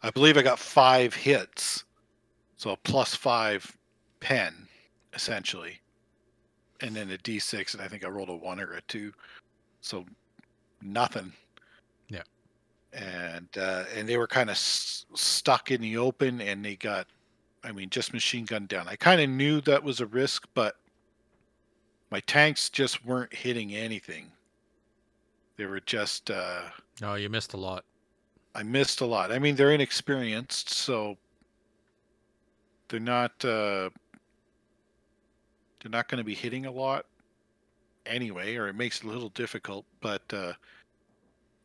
[0.04, 1.84] I believe I got five hits,
[2.58, 3.78] so a plus five
[4.20, 4.68] pen
[5.16, 5.80] essentially,
[6.82, 9.14] and then a D six, and I think I rolled a one or a two,
[9.82, 10.06] so
[10.82, 11.32] nothing.
[12.10, 12.24] Yeah.
[12.94, 17.08] And uh, and they were kind of s- stuck in the open, and they got,
[17.64, 18.88] I mean, just machine gunned down.
[18.88, 20.76] I kind of knew that was a risk, but
[22.12, 24.32] my tanks just weren't hitting anything.
[25.58, 26.30] They were just.
[26.30, 26.64] Uh,
[27.02, 27.86] no, you missed a lot.
[28.56, 29.32] I missed a lot.
[29.32, 31.18] I mean, they're inexperienced, so
[32.88, 33.90] they're not uh,
[35.84, 37.06] they're not going to be hitting a lot
[38.06, 39.86] anyway, or it makes it a little difficult.
[40.02, 40.54] But uh,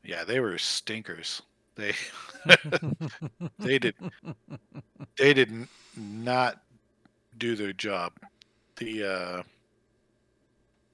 [0.05, 1.41] yeah, they were stinkers.
[1.77, 1.95] They
[3.61, 3.95] they did
[5.17, 6.61] they did not
[7.39, 8.13] do their job.
[8.77, 9.43] The uh,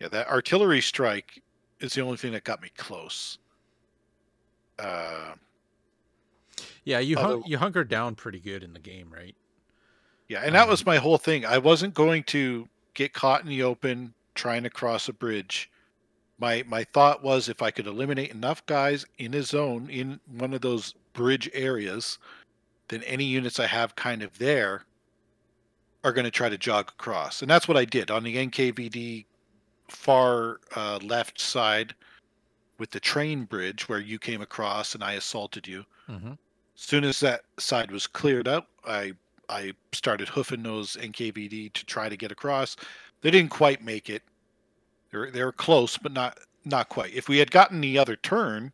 [0.00, 1.42] yeah, that artillery strike
[1.80, 3.38] is the only thing that got me close.
[4.78, 5.34] Uh,
[6.84, 9.34] yeah, you Although- hung, you hunkered down pretty good in the game, right?
[10.28, 11.44] Yeah, and that was Um, my whole thing.
[11.46, 15.70] I wasn't going to get caught in the open trying to cross a bridge.
[16.38, 20.54] My my thought was if I could eliminate enough guys in a zone in one
[20.54, 22.18] of those bridge areas,
[22.88, 24.84] then any units I have kind of there
[26.02, 27.40] are going to try to jog across.
[27.40, 29.24] And that's what I did on the NKVD
[29.88, 31.94] far uh, left side
[32.78, 36.32] with the train bridge where you came across and I assaulted you Mm-hmm.
[36.74, 39.12] soon as that side was cleared up, I
[39.48, 42.76] I started hoofing those NKVD to try to get across.
[43.20, 44.22] They didn't quite make it.
[45.10, 47.12] They were, they were close, but not not quite.
[47.14, 48.72] If we had gotten the other turn,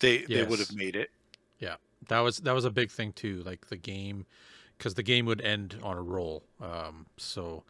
[0.00, 1.10] they they would have made it.
[1.58, 1.76] Yeah,
[2.08, 3.42] that was that was a big thing too.
[3.44, 4.26] Like the game,
[4.78, 6.42] because the game would end on a roll.
[6.60, 7.64] Um, so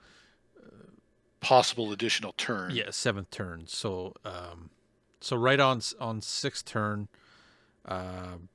[1.40, 2.70] Possible additional turn.
[2.70, 3.64] yeah, seventh turn.
[3.66, 4.70] So um,
[5.20, 7.08] so right on on sixth turn,
[7.84, 8.48] um,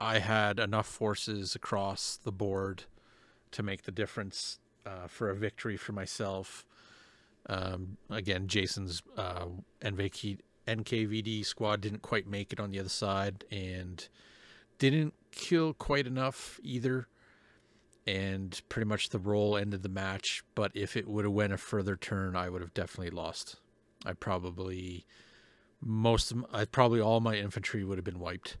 [0.00, 2.84] I had enough forces across the board
[3.52, 6.64] to make the difference uh, for a victory for myself.
[7.46, 9.46] Um, again, Jason's uh,
[9.82, 14.08] NVK, NKVD squad didn't quite make it on the other side and
[14.78, 17.06] didn't kill quite enough either.
[18.06, 20.42] And pretty much the roll ended the match.
[20.54, 23.56] But if it would have went a further turn, I would have definitely lost.
[24.06, 25.04] I probably
[25.82, 28.56] most of I probably all my infantry would have been wiped.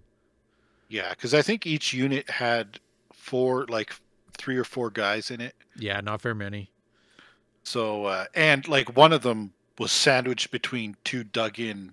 [0.90, 2.78] Yeah, because I think each unit had
[3.12, 3.94] four, like
[4.36, 5.54] three or four guys in it.
[5.76, 6.70] Yeah, not very many.
[7.62, 11.92] So uh, and like one of them was sandwiched between two dug-in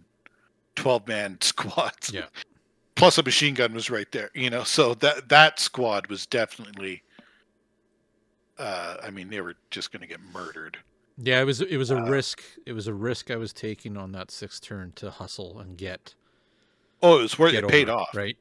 [0.76, 2.12] twelve-man squads.
[2.12, 2.26] Yeah.
[2.96, 4.64] Plus a machine gun was right there, you know.
[4.64, 7.04] So that that squad was definitely.
[8.58, 10.78] Uh, I mean, they were just going to get murdered.
[11.20, 12.42] Yeah, it was it was a Uh, risk.
[12.66, 16.16] It was a risk I was taking on that sixth turn to hustle and get
[17.04, 17.68] Oh, it was worth it.
[17.68, 18.16] Paid over, off.
[18.16, 18.36] right?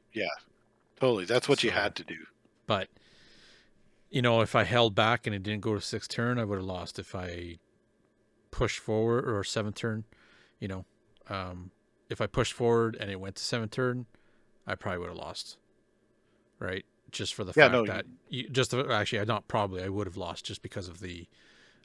[0.99, 1.25] Totally.
[1.25, 2.25] That's what you had to do.
[2.65, 2.89] But
[4.09, 6.57] you know, if I held back and it didn't go to sixth turn, I would
[6.57, 6.97] have lost.
[6.99, 7.57] If I
[8.51, 10.05] pushed forward or seventh turn,
[10.59, 10.85] you know,
[11.29, 11.71] um,
[12.09, 14.05] if I pushed forward and it went to seventh turn,
[14.65, 15.57] I probably would have lost.
[16.59, 16.85] Right?
[17.11, 19.89] Just for the Yeah, fact no, that you, just the, actually, I not probably I
[19.89, 21.27] would have lost just because of the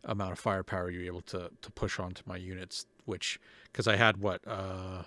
[0.04, 2.86] amount of firepower you're able to to push onto my units.
[3.04, 5.02] Which because I had what uh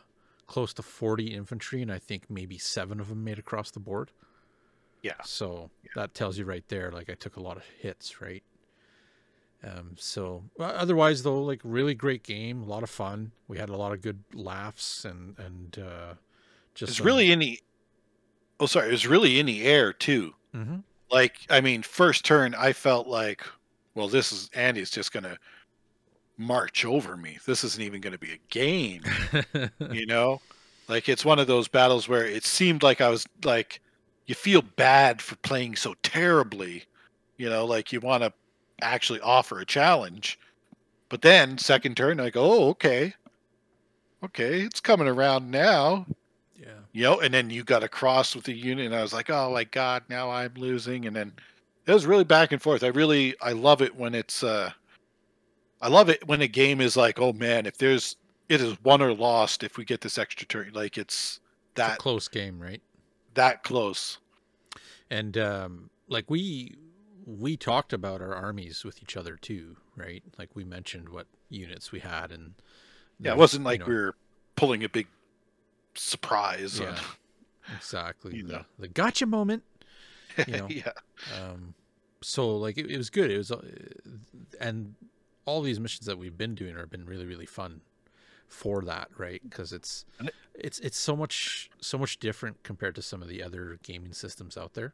[0.48, 4.12] close to 40 infantry and I think maybe seven of them made across the board.
[5.02, 5.22] Yeah.
[5.24, 8.44] So that tells you right there, like I took a lot of hits, right?
[9.64, 13.32] Um, so otherwise though, like really great game, a lot of fun.
[13.48, 16.14] We had a lot of good laughs and and uh,
[16.76, 17.60] just It's some- really in the.
[18.60, 18.88] Oh, sorry.
[18.88, 20.34] It was really in the air too.
[20.56, 20.78] Mm-hmm.
[21.12, 23.44] Like, I mean, first turn, I felt like,
[23.96, 25.38] well, this is Andy's just gonna
[26.38, 27.38] march over me.
[27.46, 29.04] This isn't even gonna be a game.
[29.92, 30.42] you know
[30.88, 33.82] like it's one of those battles where it seemed like i was like
[34.26, 36.84] you feel bad for playing so terribly
[37.38, 38.32] you know like you want to
[38.82, 40.40] actually offer a challenge
[41.10, 43.14] but then second turn i go oh okay
[44.24, 46.06] okay it's coming around now
[46.60, 46.68] yeah.
[46.92, 49.30] you know and then you got a cross with the unit and i was like
[49.30, 51.32] oh my god now i'm losing and then
[51.88, 54.72] it was really back and forth i really i love it when it's uh
[55.86, 58.16] i love it when a game is like oh man if there's
[58.50, 61.98] it is won or lost if we get this extra turn like it's It's that
[62.00, 62.82] close game, right?
[63.34, 64.20] that close
[65.10, 66.76] And um, like we
[67.26, 70.24] we talked about our armies with each other too, right?
[70.38, 72.54] Like we mentioned what units we had, and
[73.20, 74.16] yeah it wasn't you like know, we were
[74.56, 75.08] pulling a big
[75.96, 76.96] surprise on-
[77.78, 78.66] exactly you the, know.
[78.80, 79.64] the gotcha moment.
[80.48, 80.68] you know.
[80.70, 80.92] yeah
[81.40, 81.74] Um,
[82.22, 83.30] so like it, it was good.
[83.32, 83.62] It was, uh,
[84.60, 84.96] and
[85.46, 87.82] all these missions that we've been doing have been really really fun
[88.48, 89.42] for that, right?
[89.44, 93.44] Because it's it- it's it's so much so much different compared to some of the
[93.44, 94.94] other gaming systems out there.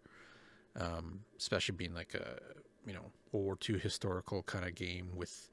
[0.75, 2.39] Um, especially being like a
[2.85, 5.49] you know World War II historical kind of game with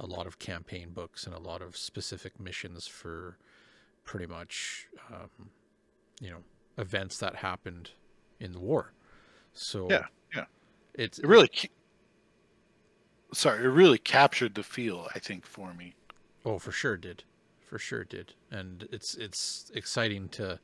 [0.00, 3.36] a lot of campaign books and a lot of specific missions for
[4.04, 5.50] pretty much um,
[6.20, 6.42] you know
[6.78, 7.90] events that happened
[8.40, 8.92] in the war.
[9.52, 10.44] So Yeah, yeah.
[10.94, 11.68] it's it really ca-
[13.32, 15.94] sorry it really captured the feel i think for me
[16.44, 17.22] Oh, for sure it did.
[17.68, 18.34] For sure it did.
[18.50, 20.58] And it's it's exciting to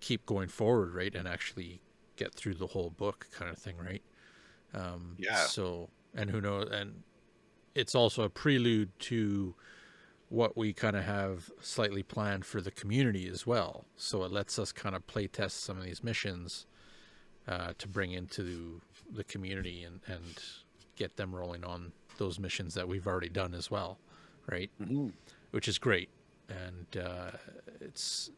[0.00, 1.14] keep going forward, right?
[1.14, 1.80] And actually
[2.16, 4.02] get through the whole book kind of thing, right?
[4.74, 5.46] Um Yeah.
[5.46, 7.02] so and who knows and
[7.74, 9.54] it's also a prelude to
[10.28, 13.86] what we kind of have slightly planned for the community as well.
[13.96, 16.66] So it lets us kind of play test some of these missions
[17.48, 20.42] uh, to bring into the community and, and
[20.96, 23.98] get them rolling on those missions that we've already done as well,
[24.50, 24.70] right?
[25.52, 26.08] which is great.
[26.48, 27.30] And uh,
[27.80, 28.30] it's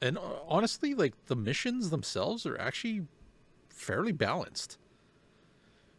[0.00, 0.18] and
[0.48, 3.02] honestly, like the missions themselves are actually
[3.68, 4.78] fairly balanced,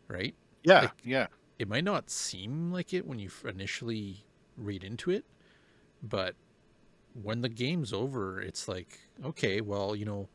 [0.07, 0.35] right?
[0.63, 1.27] yeah Like- yeah
[1.59, 4.25] It might not seem like it when you initially
[4.57, 5.25] read into it,
[6.01, 6.35] but
[7.21, 10.27] when the game's over, it's like okay, well, you know,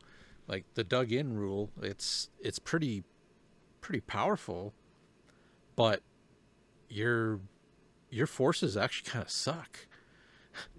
[0.47, 3.03] like the dug in rule, it's it's pretty
[3.81, 4.73] pretty powerful,
[5.75, 6.01] but
[6.89, 7.39] your
[8.09, 9.79] your forces actually kind of suck.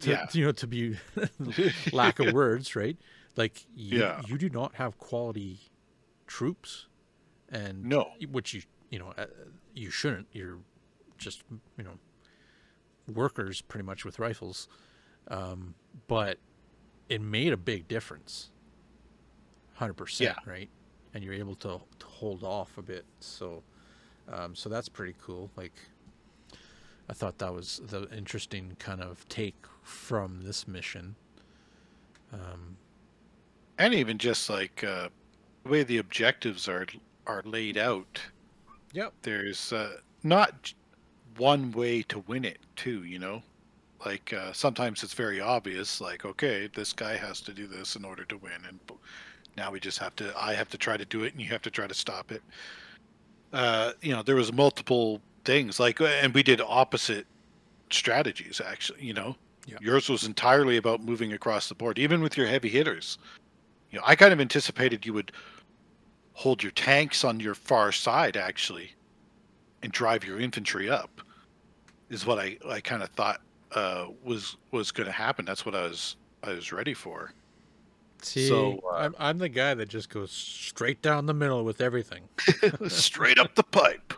[0.01, 0.27] To, Yeah.
[0.33, 0.99] you know to be
[1.93, 2.99] lack of words right?
[3.37, 4.21] Like you, Yeah.
[4.27, 5.61] you do not have quality
[6.27, 6.87] troops
[7.49, 8.11] and no.
[8.31, 9.27] which you you know uh,
[9.75, 10.27] you shouldn't.
[10.33, 10.59] You're
[11.17, 11.45] just
[11.79, 11.99] you know
[13.13, 14.69] workers pretty much with rifles.
[15.29, 15.75] Um,
[16.09, 16.39] but
[17.09, 18.51] it made a big difference.
[19.81, 20.35] 100% Yeah.
[20.47, 20.69] right?
[21.15, 23.05] And you're able to, to hold off a bit.
[23.21, 23.63] So
[24.31, 25.51] um, so that's pretty cool.
[25.57, 25.73] Like
[27.11, 31.17] i thought that was the interesting kind of take from this mission.
[32.33, 32.77] Um,
[33.79, 35.09] and even just like uh,
[35.65, 36.87] the way the objectives are
[37.27, 38.21] are laid out.
[38.93, 39.13] Yep.
[39.23, 40.73] There's uh, not
[41.37, 43.43] one way to win it too you know?
[44.05, 48.05] Like uh, sometimes it's very obvious like okay this guy has to do this in
[48.05, 48.79] order to win and
[49.57, 51.63] now we just have to i have to try to do it and you have
[51.63, 52.43] to try to stop it.
[53.53, 57.27] Uh, you know there was multiple things like uh, and we did opposite
[57.91, 59.37] strategies actually you know?
[59.67, 59.79] Yeah.
[59.81, 63.19] yours was entirely about moving across the board even with your heavy hitters.
[63.91, 65.33] You know i kind of anticipated you would
[66.33, 68.93] hold your tanks on your far side actually
[69.83, 71.21] and drive your infantry up
[72.09, 73.41] is what i i kind of thought
[73.73, 75.45] uh was was going to happen.
[75.45, 77.33] That's what i was i was ready for.
[78.23, 81.81] See So, uh, I'm, I'm the guy that just goes straight down the middle with
[81.81, 82.29] everything.
[82.89, 84.13] Straight up the pipe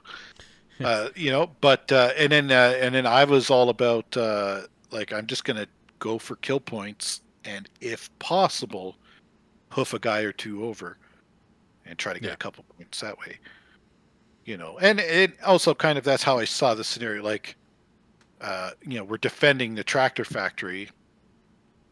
[0.85, 4.62] uh you know but uh and then uh, and then i was all about uh
[4.91, 5.66] like i'm just gonna
[5.99, 8.97] go for kill points and if possible
[9.70, 10.99] hoof a guy or two over
[11.87, 12.35] and try to get Yeah.
[12.35, 13.39] a couple points that way
[14.45, 17.57] you know and it also kind of that's how i saw the scenario like
[18.41, 20.89] uh you know we're defending the tractor factory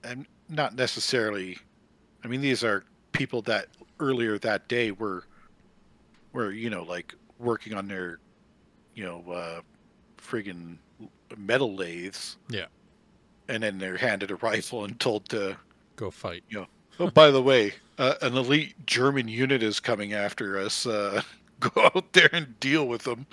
[0.05, 1.59] and not necessarily
[2.25, 3.67] i mean these are people that
[4.01, 5.25] earlier that day were
[6.33, 8.19] were you know like working on their
[8.95, 9.61] you know uh
[10.19, 10.77] friggin
[11.37, 12.67] metal lathes Yeah.
[13.49, 15.57] and then they're handed a rifle and told to
[15.97, 16.67] go fight You
[16.99, 21.23] oh by the way uh, an elite german unit is coming after us uh
[21.61, 23.27] go out there and deal with them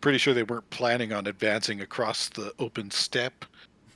[0.00, 3.44] pretty sure they weren't planning on advancing across the open steppe.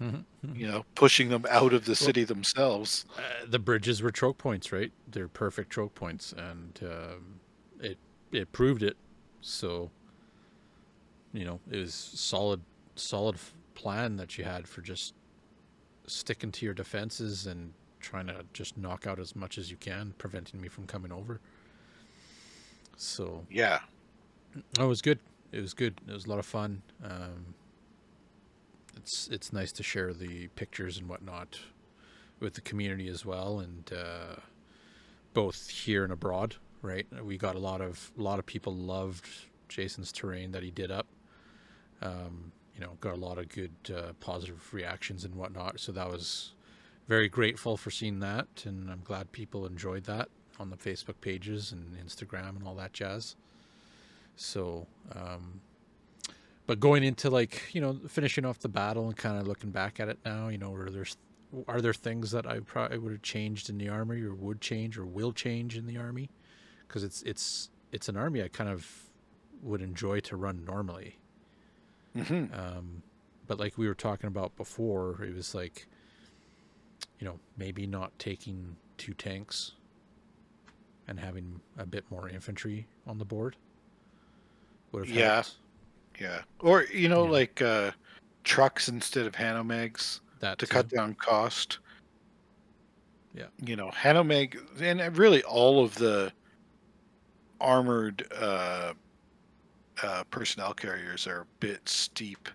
[0.00, 0.24] Mhm.
[0.54, 3.06] You know, pushing them out of the city themselves.
[3.18, 4.92] Uh, the bridges were choke points, right?
[5.10, 7.40] They're perfect choke points, and um,
[7.80, 7.98] it
[8.30, 8.96] it proved it.
[9.40, 9.90] So,
[11.36, 12.60] you know, it was solid,
[12.94, 13.36] solid
[13.74, 15.14] plan that you had for just
[16.06, 20.14] sticking to your defenses and trying to just knock out as much as you can,
[20.18, 21.40] preventing me from coming over.
[22.96, 23.80] So Yeah,
[24.78, 25.18] Oh, it was good.
[25.52, 26.00] It was good.
[26.08, 26.82] It was a lot of fun.
[27.04, 27.54] Um,
[28.96, 31.60] it's it's nice to share the pictures and whatnot
[32.40, 34.40] with the community as well, and uh,
[35.34, 36.56] both here and abroad.
[36.82, 39.26] Right, we got a lot of a lot of people loved
[39.68, 41.06] Jason's terrain that he did up.
[42.02, 45.80] Um, you know, got a lot of good uh, positive reactions and whatnot.
[45.80, 46.52] So that was
[47.08, 50.28] very grateful for seeing that, and I'm glad people enjoyed that
[50.58, 53.36] on the Facebook pages and Instagram and all that jazz.
[54.36, 55.60] So, um,
[56.66, 60.00] but going into like you know finishing off the battle and kind of looking back
[60.00, 61.06] at it now, you know, are there
[61.68, 64.98] are there things that I probably would have changed in the army, or would change,
[64.98, 66.28] or will change in the army?
[66.86, 69.10] Because it's it's it's an army I kind of
[69.62, 71.18] would enjoy to run normally.
[72.24, 73.02] Hmm Um,
[73.46, 75.86] but like we were talking about before, it was like,
[77.20, 79.72] you know, maybe not taking two tanks
[81.06, 83.56] and having a bit more infantry on the board
[84.92, 85.34] would have Yeah.
[85.34, 85.54] helped.
[86.20, 86.42] yeah.
[86.60, 87.30] Or you know, Yeah.
[87.30, 87.92] like uh,
[88.44, 90.72] trucks instead of Hanomags That to too.
[90.72, 91.78] cut down cost.
[93.34, 93.46] Yeah.
[93.64, 96.32] You know, Hanomag and really all of the
[97.60, 98.94] armored uh,
[100.02, 102.48] uh, personnel carriers are a bit steep.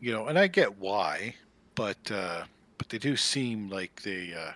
[0.00, 1.34] You know, and I get why,
[1.74, 2.44] but uh,
[2.78, 4.52] but they do seem like they uh,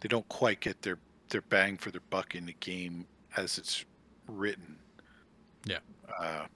[0.00, 0.98] they don't quite get their
[1.28, 3.06] their bang for their buck in the game
[3.36, 3.84] as it's
[4.26, 4.76] written.
[5.64, 5.78] Yeah.
[6.20, 6.46] Uh,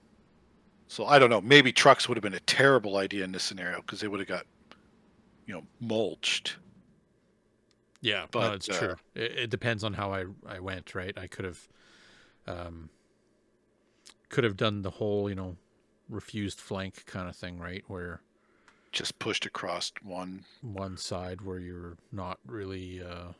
[0.87, 1.41] so I don't know.
[1.41, 4.29] Maybe trucks would have been a terrible idea in this scenario because they would have
[4.29, 4.45] got,
[5.45, 6.57] you know, mulched.
[8.01, 8.95] Yeah, no, But, it's uh, true.
[9.15, 10.93] It, it depends on how I I went.
[10.93, 11.67] Right, I could have,
[12.47, 12.89] um,
[14.33, 15.55] could have done the whole you know,
[16.09, 18.19] refused flank kind of thing, right, where
[18.91, 20.43] Just pushed across one.
[20.61, 23.33] one side where you're not really uh,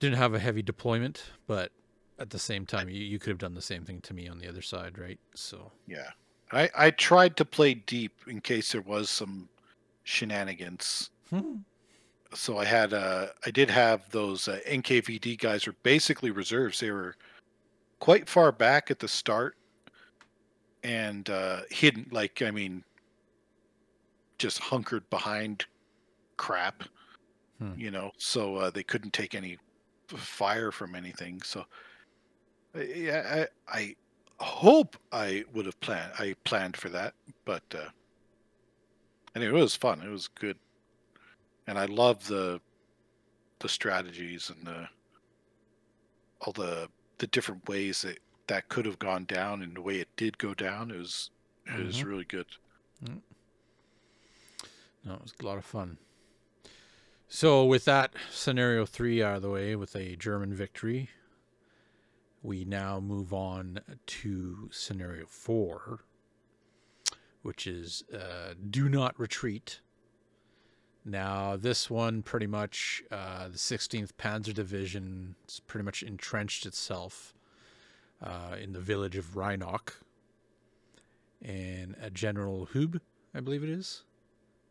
[0.00, 1.70] didn't have a heavy deployment, but
[2.18, 4.38] at the same time, you, you could have done the same thing to me on
[4.38, 5.18] the other side, right?
[5.34, 6.10] So Yeah.
[6.52, 9.48] I, I tried to play deep in case there was some
[10.04, 11.10] shenanigans.
[12.34, 16.80] So I had uh I did have those uh, NKVD guys were basically reserves.
[16.80, 17.16] They were
[18.04, 19.56] quite far back at the start
[20.82, 22.84] and uh hidden like I mean
[24.36, 25.64] just hunkered behind
[26.36, 26.84] crap.
[27.58, 27.72] Hmm.
[27.78, 29.56] You know, so uh, they couldn't take any
[30.08, 31.40] fire from anything.
[31.40, 31.64] So
[32.76, 33.96] uh, yeah, I, I
[34.38, 37.14] hope I would have planned I planned for that,
[37.46, 37.88] but uh
[39.34, 40.02] anyway, it was fun.
[40.02, 40.58] It was good.
[41.66, 42.60] And I love the
[43.60, 44.88] the strategies and the
[46.42, 50.08] all the the different ways that that could have gone down and the way it
[50.16, 50.90] did go down.
[50.90, 51.30] It was
[51.66, 52.04] it was Mhm.
[52.06, 52.46] really good.
[55.04, 55.98] no, it was a lot of fun.
[57.28, 61.10] So with that scenario three out of the way, with a German victory,
[62.42, 66.04] we now move on to scenario four,
[67.42, 69.80] which is uh, do not retreat.
[71.04, 77.34] Now, this one pretty much, uh, the 16th Panzer Division has pretty much entrenched itself
[78.22, 79.94] uh, in the village of Rynok.
[81.42, 83.00] And uh, General Hub,
[83.34, 84.02] I believe it is.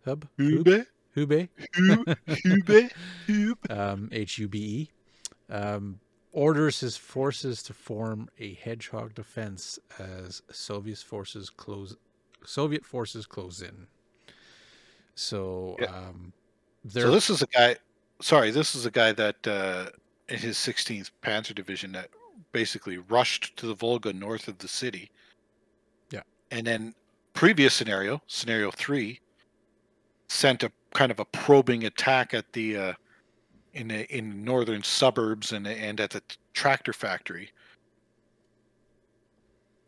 [0.05, 0.27] Hub?
[0.39, 0.87] Hube?
[1.15, 1.49] Hube?
[1.75, 2.91] Hube,
[3.27, 3.55] Hube.
[3.69, 5.99] um, H U B E, um,
[6.31, 11.95] orders his forces to form a hedgehog defense as Soviet forces close
[12.45, 13.87] Soviet forces close in.
[15.15, 15.87] So, Yeah.
[15.87, 16.33] um,
[16.89, 17.77] So this is a guy.
[18.21, 19.89] Sorry, this is a guy that uh,
[20.29, 22.09] in his 16th Panzer Division that
[22.51, 25.11] basically rushed to the Volga north of the city.
[26.11, 26.23] Yeah.
[26.51, 26.95] And then
[27.33, 29.19] previous scenario, scenario three,
[30.29, 32.93] sent a kind of a probing attack at the uh,
[33.73, 36.21] in the in northern suburbs and and at the
[36.53, 37.51] tractor factory.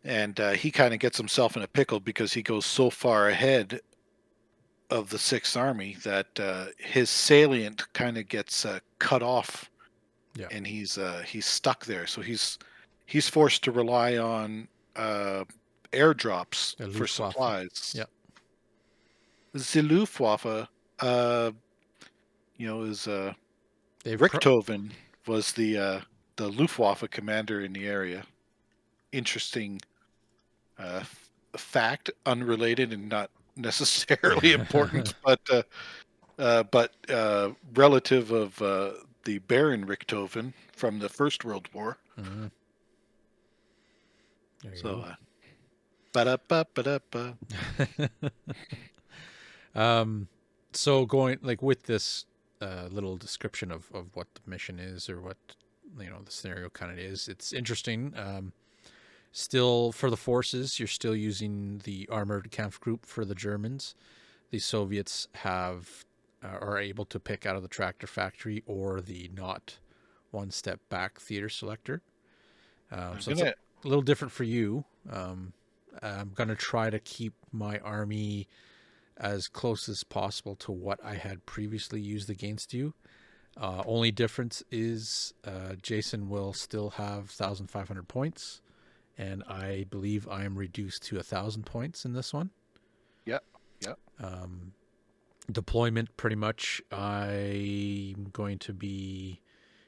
[0.03, 3.29] And uh, he kind of gets himself in a pickle because he goes so far
[3.29, 3.81] ahead
[4.95, 9.69] of the Sixth Army that uh, his salient kind of gets uh, cut off,
[10.35, 10.47] Yeah.
[10.51, 12.07] and he's uh, he's stuck there.
[12.07, 12.57] So he's
[13.05, 15.43] he's forced to rely on uh,
[15.91, 17.93] airdrops for supplies.
[17.95, 18.09] Yep.
[19.53, 20.67] The Luftwaffe,
[20.99, 21.51] uh,
[22.57, 23.33] you know, is uh,
[24.03, 24.29] they've pro-
[25.27, 26.01] was the uh,
[26.35, 28.25] the Luftwaffe commander in the area
[29.11, 29.79] interesting
[30.77, 31.03] uh,
[31.55, 35.63] fact, unrelated and not necessarily important, but uh,
[36.37, 38.91] uh, but uh, relative of uh,
[39.25, 41.97] the Baron Richthofen from the First World War.
[42.19, 42.51] Mhm.
[44.73, 45.15] So, uh,
[49.75, 50.27] um,
[50.73, 52.25] so going like with this
[52.61, 55.37] uh, little description of, of what the mission is or what
[55.99, 58.13] you know the scenario kind of is, it's interesting.
[58.17, 58.53] Um,
[59.35, 63.93] still for the forces, you're still using the armored Kampfgruppe for the Germans.
[64.49, 66.05] The Soviets have
[66.41, 69.77] uh, are able to pick out of the tractor factory or the not
[70.31, 72.01] one step back theater selector.
[72.91, 74.85] Um, so it's a- gonna- a little different for you.
[75.11, 75.51] Um,
[76.01, 78.47] I'm going to try to keep my army
[79.17, 82.93] as close as possible to what I had previously used against you.
[83.57, 88.61] Uh, only difference is uh, Jason will still have 1,500 points,
[89.17, 92.49] and I believe I am reduced to a 1,000 points in this one.
[93.25, 93.43] Yep,
[93.81, 93.97] yep.
[94.21, 94.73] Um,
[95.51, 99.41] deployment, pretty much, I'm going to be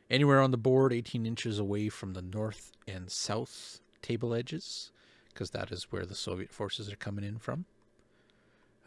[0.09, 4.91] anywhere on the board 18 inches away from the north and south table edges
[5.33, 7.65] because that is where the soviet forces are coming in from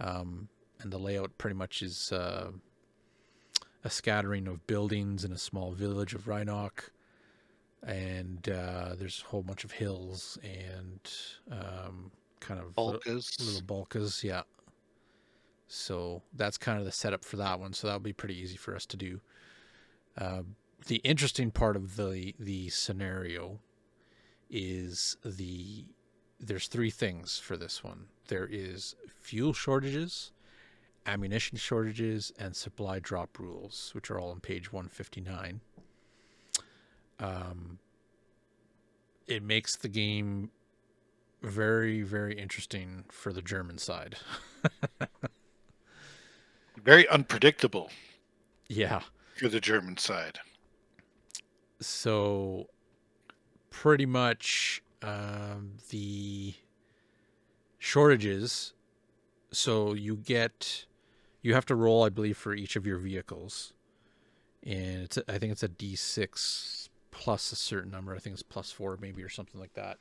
[0.01, 0.49] um,
[0.81, 2.51] and the layout pretty much is uh,
[3.85, 6.91] a scattering of buildings in a small village of Rynok.
[7.87, 11.01] And uh, there's a whole bunch of hills and
[11.51, 12.11] um,
[12.41, 13.01] kind of little-
[13.41, 14.43] little balkas, yeah.
[15.69, 17.73] So that's kind of the setup for that one.
[17.73, 19.21] So that'll be pretty easy for us to do.
[20.19, 20.43] Uh,
[20.87, 23.61] the interesting part of the the scenario
[24.51, 25.85] is the
[26.41, 28.07] there's three things for this one.
[28.29, 30.33] There is fuel shortages,
[31.07, 35.61] ammunition shortages, and supply drop rules, which are all on page 159.
[37.21, 37.79] Um,
[39.27, 40.51] it makes the game
[41.43, 44.17] very very interesting for the German side.
[46.83, 47.91] Very unpredictable
[48.69, 49.01] yeah.
[49.37, 50.39] for the German side.
[51.81, 52.69] So
[53.71, 56.55] pretty much um, the
[57.79, 58.73] shortages.
[59.53, 60.87] So you get
[61.43, 63.73] you have to roll, I believe, for each of your vehicles,
[64.63, 66.80] and it's I think it's a D six
[67.21, 68.15] plus a certain number.
[68.15, 69.99] I think it's plus four maybe or something like that.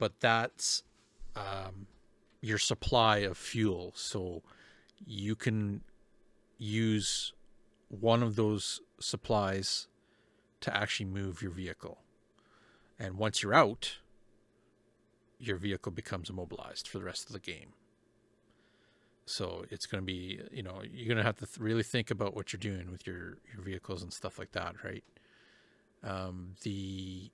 [0.00, 0.82] But that's
[1.36, 1.86] um,
[2.40, 3.92] your supply of fuel.
[3.94, 4.42] So
[5.06, 5.82] you can
[6.58, 7.32] use
[7.88, 9.86] one of those supplies
[10.62, 11.98] to actually move your vehicle.
[12.98, 13.98] And once you're out,
[15.38, 17.74] your vehicle becomes immobilized for the rest of the game.
[19.24, 22.10] So it's going to be, you know, you're going to have to th- really think
[22.10, 25.04] about what you're doing with your, your vehicles and stuff like that, right?
[26.04, 27.30] Um, the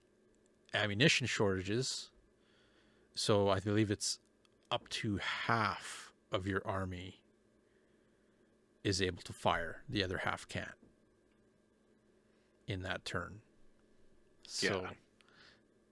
[0.72, 2.10] ammunition shortages.
[3.14, 4.18] So I believe it's
[4.70, 7.22] up to half of your army
[8.84, 10.68] is able to fire, the other half can't
[12.66, 13.40] in that turn.
[14.46, 14.90] So Yeah.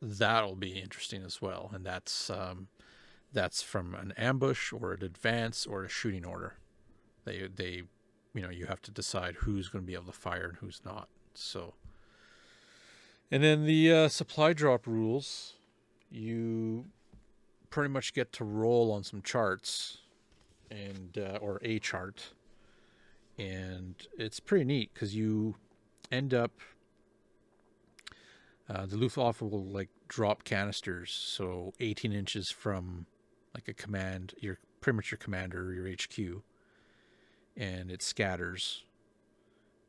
[0.01, 1.71] that'll be interesting as well.
[1.75, 2.69] And that's um,
[3.33, 6.59] that's from an ambush or an advance or a shooting order.
[7.25, 7.83] They they
[8.35, 10.81] you know, you have to decide who's going to be able to fire and who's
[10.85, 11.09] not.
[11.35, 11.75] So
[13.31, 15.55] and then the uh, supply drop rules,
[16.11, 16.87] you
[17.71, 19.99] pretty much get to roll on some charts
[20.71, 22.33] and uh, or a chart.
[23.39, 25.57] And it's pretty neat because you
[26.11, 26.53] end up
[28.69, 33.07] uh, the Luftwaffe will like drop canisters so 18 inches from
[33.55, 36.43] like a command your pretty much your commander or your HQ
[37.57, 38.85] and it scatters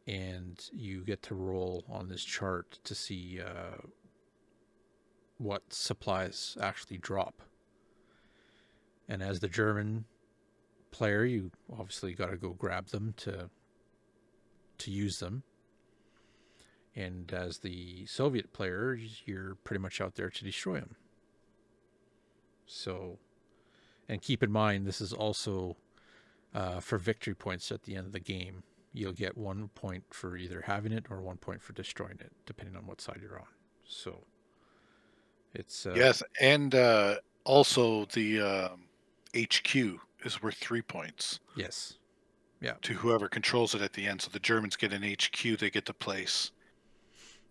[0.09, 3.77] and you get to roll on this chart to see uh,
[5.37, 7.43] what supplies actually drop
[9.09, 10.05] and as the German
[10.91, 13.49] player, you obviously got to go grab them to
[14.77, 15.43] to use them.
[16.95, 20.95] And as the Soviet player, you're pretty much out there to destroy them.
[22.65, 23.17] So,
[24.07, 25.75] and keep in mind, this is also
[26.53, 28.63] uh, for victory points at the end of the game.
[28.93, 32.75] You'll get one point for either having it or one point for destroying it, depending
[32.75, 33.45] on what side you're on.
[33.85, 34.23] So,
[35.53, 38.81] it's uh, Yes, and uh, also the um,
[39.35, 39.75] HQ
[40.25, 41.97] is worth three points yes,
[42.61, 42.73] yeah.
[42.81, 44.21] to whoever controls it at the end.
[44.21, 46.51] So the Germans get an HQ they get the place,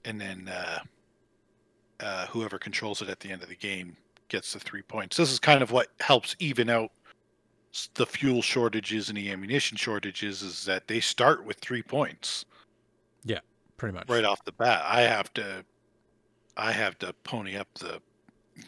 [0.05, 0.79] and then uh,
[2.01, 3.97] uh, whoever controls it at the end of the game
[4.29, 5.17] gets the three points.
[5.17, 6.91] This is kind of what helps even out
[7.95, 10.43] the fuel shortages and the ammunition shortages.
[10.43, 12.45] Is that they start with three points
[13.25, 13.41] Yeah,
[13.77, 14.83] pretty much right off the bat.
[14.87, 15.65] I have to,
[16.57, 18.01] I have to pony up the,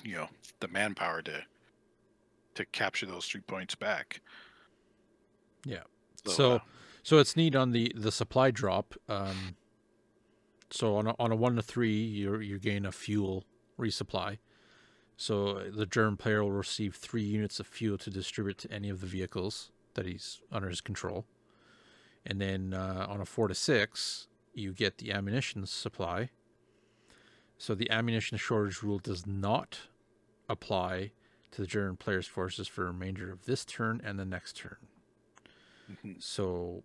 [0.05, 0.28] you know
[0.61, 1.42] the manpower to
[2.55, 4.20] to capture those three points back.
[5.64, 5.82] Yeah.
[6.24, 6.59] So, So, uh,
[7.03, 8.94] so it's neat on the the supply drop.
[9.09, 9.57] Um,
[10.70, 13.44] so on a, on a one to three, you you gain a fuel
[13.78, 14.38] resupply.
[15.21, 19.03] So the German player will receive three units of fuel to distribute to any of
[19.03, 21.27] the vehicles that he's under his control.
[22.25, 26.31] And then uh, on a four to six, you get the ammunition supply.
[27.59, 29.81] So the ammunition shortage rule does not
[30.49, 31.12] apply
[31.51, 34.79] to the German player's forces for the remainder of this turn and the next turn.
[35.91, 36.23] mhm.
[36.23, 36.85] So,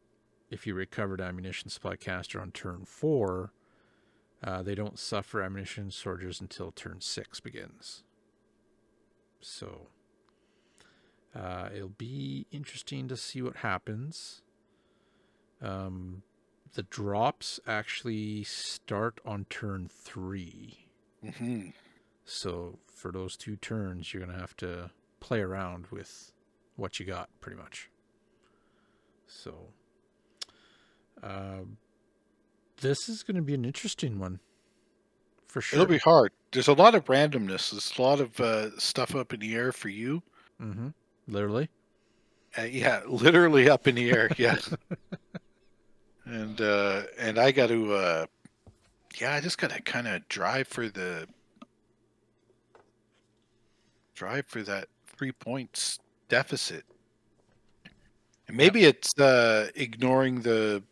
[0.49, 3.53] if you recovered ammunition supply caster on turn four,
[4.43, 8.03] uh, they don't suffer ammunition shortages until turn six begins.
[9.47, 9.87] So,
[11.35, 14.41] uh, it'll be interesting to see what happens.
[15.61, 16.23] Um,
[16.73, 20.87] the drops actually start on turn three.
[21.23, 21.73] Mhm.
[22.23, 24.89] So, for those two turns, you're going to have to
[25.19, 26.33] play around with
[26.75, 27.91] what you got, pretty much.
[29.27, 29.73] So,
[31.21, 31.77] um,
[32.77, 34.39] this is going to be an interesting one,
[35.55, 35.79] for sure.
[35.79, 36.33] it'll be hard.
[36.51, 37.71] There's a lot of randomness.
[37.71, 40.21] There's a lot of uh, stuff up in the air for you.
[40.61, 40.89] Mm-hmm.
[41.29, 41.69] Literally.
[42.57, 44.29] Uh, yeah, literally up in the air.
[44.37, 44.57] Yeah.
[46.25, 48.25] and uh and I got to uh
[49.17, 51.25] yeah, I just got to kind of drive for the
[54.13, 56.83] drive for that 3 points deficit.
[58.49, 60.83] And maybe it's uh ignoring the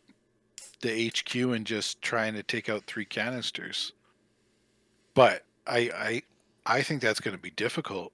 [0.80, 3.92] the HQ and just trying to take out three canisters.
[5.14, 6.22] But I I
[6.78, 8.12] I think that's going to be difficult.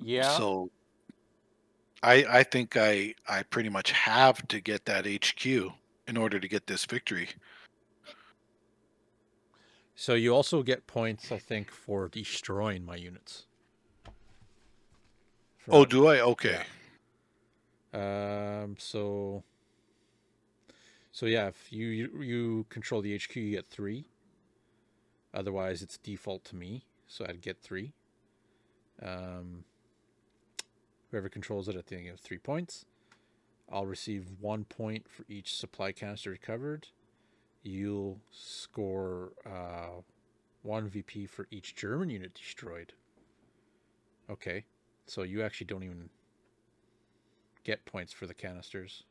[0.00, 0.36] Yeah.
[0.36, 0.70] So
[2.02, 5.46] I I think I I pretty much have to get that HQ
[6.06, 7.30] in order to get this victory.
[9.94, 13.46] So you also get points, I think, for destroying my units.
[15.58, 16.20] For- Oh, do I?
[16.20, 16.62] Okay.
[17.92, 18.76] Um.
[18.78, 19.42] So.
[21.18, 21.88] So yeah, if you
[22.20, 24.06] you, control the HQ, you get three.
[25.34, 27.92] Otherwise, it's default to me, so I'd get three.
[29.02, 29.64] Um.
[31.10, 32.84] Whoever controls it at the end gets three points.
[33.68, 36.86] I'll receive one point for each supply canister recovered.
[37.64, 40.02] You'll score uh,
[40.62, 42.92] one VP for each German unit destroyed.
[44.30, 44.66] Okay,
[45.06, 46.10] so you actually don't even
[47.64, 49.02] get points for the canisters.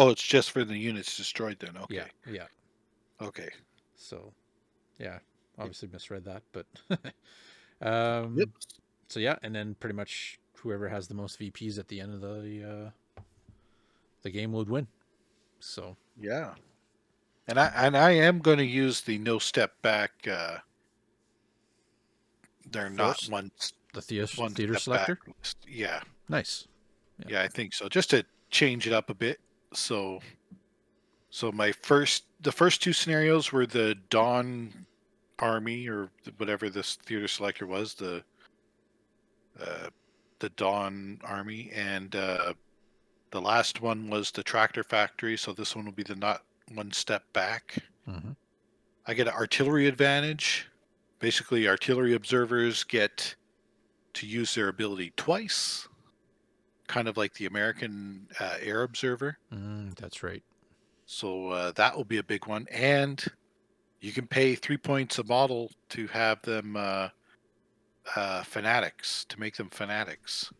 [0.00, 1.76] Oh, it's just for the units destroyed then.
[1.76, 1.96] Okay.
[1.96, 2.46] Yeah, yeah.
[3.20, 3.50] Okay.
[3.96, 4.32] So,
[4.98, 5.18] yeah,
[5.58, 6.64] obviously misread that, but
[7.86, 8.48] um, Yep.
[9.08, 12.20] so yeah, and then pretty much whoever has the most VPs at the end of
[12.22, 13.20] the uh,
[14.22, 14.86] the game would win.
[15.58, 16.54] So Yeah.
[17.46, 20.58] And I and I am going to use the no step back uh
[22.70, 23.30] they're not First?
[23.30, 23.50] one
[23.92, 25.18] the theater, one theater selector.
[25.68, 26.00] Yeah.
[26.28, 26.68] nice.
[27.18, 27.26] Yeah.
[27.28, 27.88] Yeah, I think so.
[27.90, 29.40] Just to change it up a bit.
[29.72, 30.20] So
[31.30, 34.86] so my first the first two scenarios were the Dawn
[35.38, 38.24] army or whatever this theater selector was, the
[39.60, 39.88] uh
[40.40, 42.52] the Dawn army and uh
[43.30, 46.42] the last one was the tractor factory, so this one will be the not
[46.74, 47.76] one step back.
[48.04, 48.32] hmm
[49.06, 50.68] I get an artillery advantage.
[51.20, 53.34] Basically, artillery observers get
[54.14, 55.88] to use their ability twice,
[56.90, 59.38] kind of like the American uh, air observer.
[59.54, 60.42] Mm, that's right.
[61.06, 62.66] So uh, that will be a big one.
[62.68, 63.24] And
[64.00, 67.08] you can pay three points a model to have them uh,
[68.16, 70.52] uh, fanatics, to make them fanatics.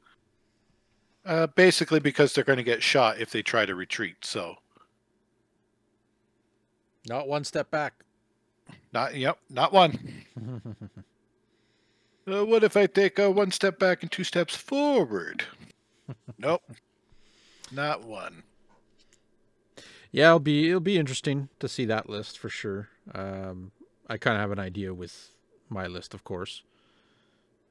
[1.26, 4.16] Uh, basically, because they're going to get shot if they try to retreat.
[4.24, 4.54] So,
[7.08, 7.94] Not one step back.
[8.92, 10.24] not, yep, not one.
[12.30, 15.42] Uh, what if I take uh, one step back and two steps forward?
[16.38, 16.62] Nope,
[17.70, 18.42] not one.
[20.12, 22.88] yeah, it'll be it'll be interesting to see that list for sure.
[23.14, 23.72] Um,
[24.08, 25.30] I kind of have an idea with
[25.68, 26.62] my list, of course.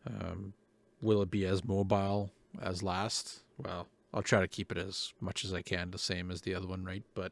[0.08, 0.54] Um,
[1.02, 2.32] will it be as mobile
[2.62, 3.42] as last?
[3.58, 6.56] Well, I'll try to keep it as much as I can, the same as the
[6.56, 7.04] other one, right?
[7.14, 7.32] But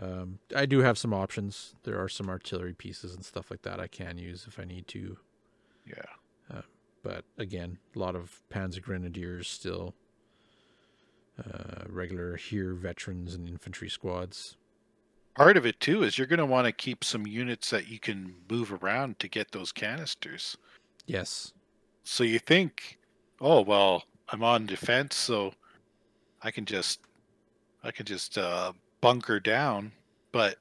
[0.00, 1.74] um, I do have some options.
[1.84, 4.88] There are some artillery pieces and stuff like that I can use if I need
[4.88, 5.18] to.
[5.86, 6.02] Yeah.
[7.08, 9.94] But again, a lot of Panzer Grenadiers still.
[11.38, 14.58] Uh, regular here veterans and infantry squads.
[15.34, 17.98] Part of it too is you're going to want to keep some units that you
[17.98, 20.58] can move around to get those canisters.
[21.06, 21.54] Yes.
[22.04, 22.98] So you think,
[23.40, 25.54] oh well, I'm on defense, so
[26.42, 27.00] I can just,
[27.82, 29.92] I can just uh, bunker down.
[30.30, 30.56] But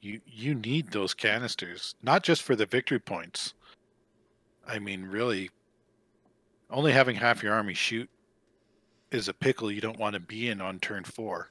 [0.00, 3.54] You you need those canisters, not just for the victory points.
[4.66, 5.50] I mean, really,
[6.70, 8.08] only having half your army shoot
[9.10, 11.50] is a pickle you don't want to be in on turn four.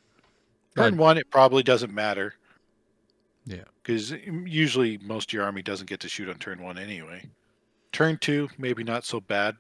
[0.76, 0.99] Turn Right.
[0.99, 2.34] one, it probably doesn't matter
[3.45, 3.66] Yeah.
[3.84, 7.30] because usually most of your army doesn't get to shoot on turn one anyway.
[7.91, 9.57] Turn two, maybe not so bad,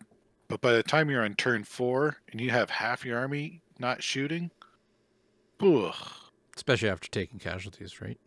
[0.47, 4.01] but by the time you're on turn four and you have half your army not
[4.01, 4.51] shooting,
[5.59, 5.95] ugh,
[6.55, 8.19] Especially after taking casualties, right?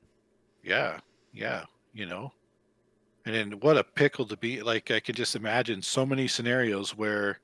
[0.63, 1.01] yeah,
[1.33, 2.33] yeah, you know.
[3.27, 4.91] And then what a pickle to be like.
[4.91, 7.39] I can just imagine so many scenarios where,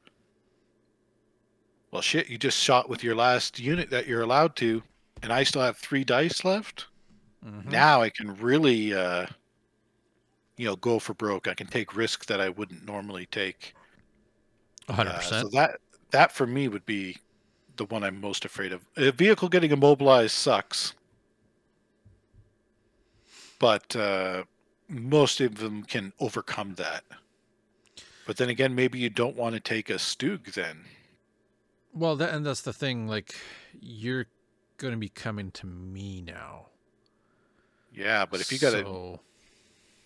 [1.91, 4.83] well, shit, you just shot with your last unit that you're allowed to,
[5.23, 6.87] and I still have three dice left.
[7.45, 7.65] Mhm.
[7.67, 9.27] now I can really, uh,
[10.59, 11.49] you know, go for broke.
[11.49, 13.75] I can take risks that I wouldn't normally take.
[14.89, 17.17] A hundred Uh, so that that for me would be
[17.77, 18.85] the one I'm most afraid of.
[18.99, 20.93] A vehicle getting immobilized sucks,
[23.59, 24.45] but uh,
[24.91, 27.05] most of them can overcome that.
[28.27, 30.85] But then again, maybe you don't want to take a Stug then.
[31.95, 33.09] Well, that and that's the thing.
[33.09, 33.35] Like,
[33.81, 34.27] you're
[34.77, 36.67] going to be coming to me now.
[37.93, 39.19] Yeah, but if you got a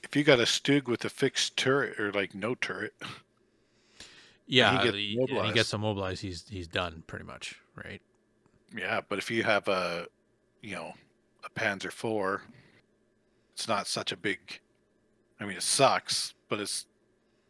[0.03, 2.95] if you got a Stug with a fixed turret or like no turret,
[4.47, 5.55] yeah, gets he, and he immobilized.
[5.55, 6.23] gets immobilized.
[6.23, 8.01] He's he's done pretty much, right?
[8.77, 10.07] Yeah, but if you have a,
[10.63, 10.93] you know,
[11.45, 12.41] a Panzer IV,
[13.53, 14.61] it's not such a big.
[15.41, 16.87] I mean, it sucks, but it's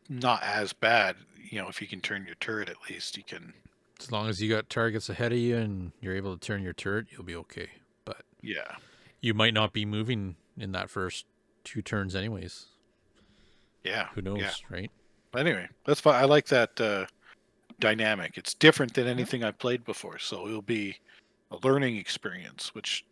[0.08, 1.16] not as bad.
[1.50, 3.52] You know, if you can turn your turret, at least you can.
[4.00, 6.72] As long as you got targets ahead of you and you're able to turn your
[6.72, 7.68] turret, you'll be okay.
[8.04, 8.76] But Yeah,
[9.20, 11.26] you might not be moving in that first
[11.62, 12.66] two turns, anyways.
[13.84, 14.08] yeah.
[14.14, 14.50] Who knows, Yeah.
[14.68, 14.90] right?
[15.30, 16.14] But anyway, that's fine.
[16.16, 17.06] I like that uh,
[17.80, 18.36] dynamic.
[18.38, 20.96] It's different than anything I've played before, so it'll be
[21.50, 23.04] a learning experience, which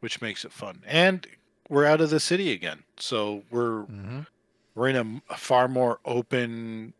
[0.00, 0.82] which makes it fun.
[0.86, 1.26] And
[1.68, 4.20] we're out of the city again, so we're Mm-hmm.
[4.74, 6.92] we're in a, a far more open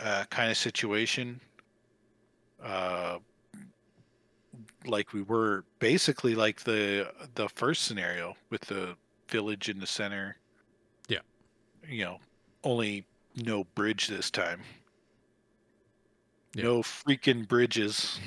[0.00, 1.40] uh, kind of situation
[2.62, 3.18] uh,
[4.86, 8.96] like we were basically like the the first scenario with the
[9.28, 10.36] village in the center
[11.08, 11.18] Yeah.
[11.86, 12.18] you know
[12.64, 13.04] only
[13.36, 14.62] no bridge this time
[16.56, 18.18] no freaking bridges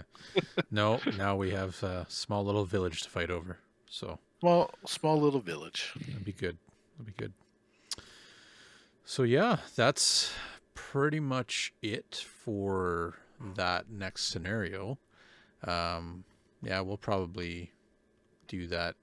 [0.70, 3.58] no, now we have a small little village to fight over.
[3.86, 6.58] So well small little village that'd be good.
[6.98, 7.32] That'd be good.
[9.04, 10.32] So yeah, that's
[10.74, 13.18] pretty much it for
[13.56, 14.98] that next scenario.
[15.64, 16.24] Um,
[16.62, 17.72] yeah, we'll probably
[18.46, 18.94] do that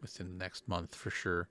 [0.00, 1.48] within the next month for sure.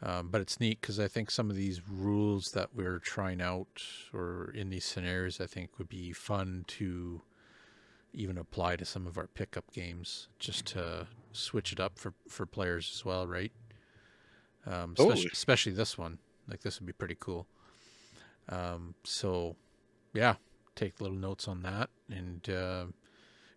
[0.00, 3.82] Um, but it's neat because I think some of these rules that we're trying out
[4.12, 7.22] or in these scenarios, I think would be fun to
[8.12, 11.06] even apply to some of our pickup games just to
[11.38, 13.52] switch it up for, for players as well, right?
[14.66, 16.18] Um, especially, especially this one.
[16.48, 17.46] Like this would be pretty cool.
[18.48, 19.56] Um, so,
[20.14, 20.36] yeah,
[20.74, 22.86] take little notes on that, and uh,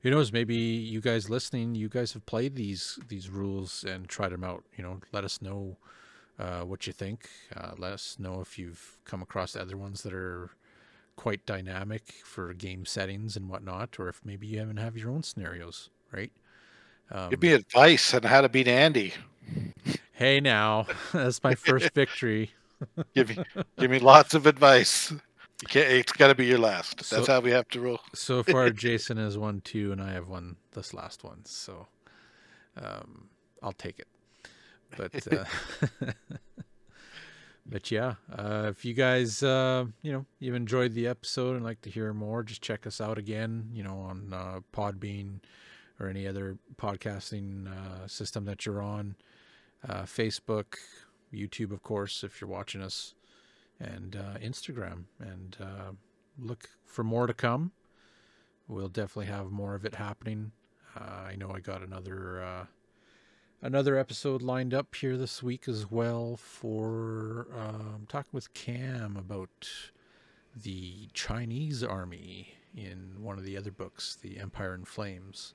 [0.02, 0.34] who knows?
[0.34, 4.64] Maybe you guys listening, you guys have played these these rules and tried them out.
[4.78, 5.78] You know, let us know
[6.40, 7.30] uh, what you think.
[7.56, 10.50] Uh, let us know if you've come across other ones that are
[11.16, 15.24] quite dynamic for game settings and whatnot, or if maybe you even have your own
[15.24, 16.32] scenarios, right?
[17.12, 19.14] Um, give me advice on how to beat andy.
[20.14, 20.88] Hey, now.
[21.14, 22.52] That's my first victory.
[23.16, 23.44] give me
[23.80, 25.14] give me lots of advice.
[25.74, 26.98] It's got to be your last.
[26.98, 28.00] That's So- how we have to roll.
[28.16, 31.42] so far jason has won two and i have won this last one.
[31.46, 31.88] So
[32.78, 33.28] um
[33.62, 34.08] i'll take it.
[34.98, 35.46] But uh
[37.66, 41.80] but yeah uh if you guys uh you know you've enjoyed the episode and like
[41.82, 45.40] to hear more just check us out again you know on uh podbean
[46.02, 49.16] or any other podcasting uh system that you're on
[49.88, 50.76] uh facebook
[51.34, 53.14] youtube of course if you're watching us
[53.80, 55.92] and uh instagram and uh
[56.40, 57.72] look for more to come
[58.72, 60.52] we'll definitely have more of it happening.
[60.96, 62.66] Uh, I know I got another uh,
[63.62, 69.70] another episode lined up here this week as well for um, talking with Cam about
[70.56, 75.54] the Chinese army in one of the other books, The Empire in Flames.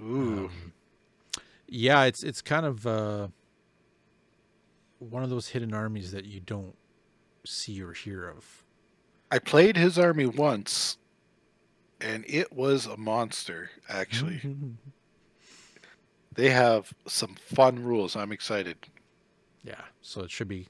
[0.00, 0.72] Ooh Um,
[1.66, 3.28] yeah, it's it's kind of uh,
[4.98, 6.76] one of those hidden armies that you don't
[7.44, 8.64] see or hear of.
[9.30, 10.98] I played his army once,
[12.00, 13.70] and it was a monster.
[13.88, 14.40] Actually,
[16.34, 18.14] they have some fun rules.
[18.16, 18.76] I'm excited.
[19.64, 20.68] yeah so it should be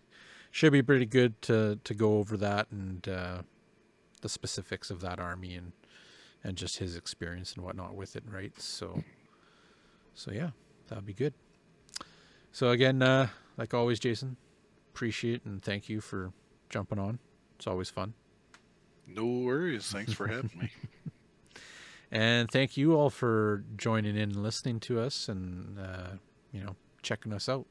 [0.50, 3.42] should be pretty good to to go over that and uh
[4.22, 5.72] the specifics of that army and
[6.44, 9.02] and just his experience and whatnot with it right so
[10.14, 10.50] so yeah
[10.88, 11.34] that'd be good
[12.52, 14.36] So again, uh, like always, Jason,
[14.92, 16.32] appreciate and thank you for
[16.70, 17.18] jumping on.
[17.56, 18.14] It's always fun.
[19.06, 19.90] No worries.
[19.90, 20.70] Thanks for having me.
[22.10, 26.10] And thank you all for joining in and listening to us and, uh,
[26.52, 27.66] you know, checking us out.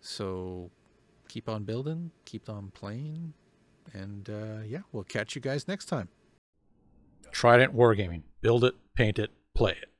[0.00, 0.70] So
[1.28, 3.34] keep on building, keep on playing,
[3.92, 6.08] and uh, yeah, we'll catch you guys next time.
[7.32, 8.22] Trident Wargaming.
[8.40, 9.90] Build it, paint it, play it.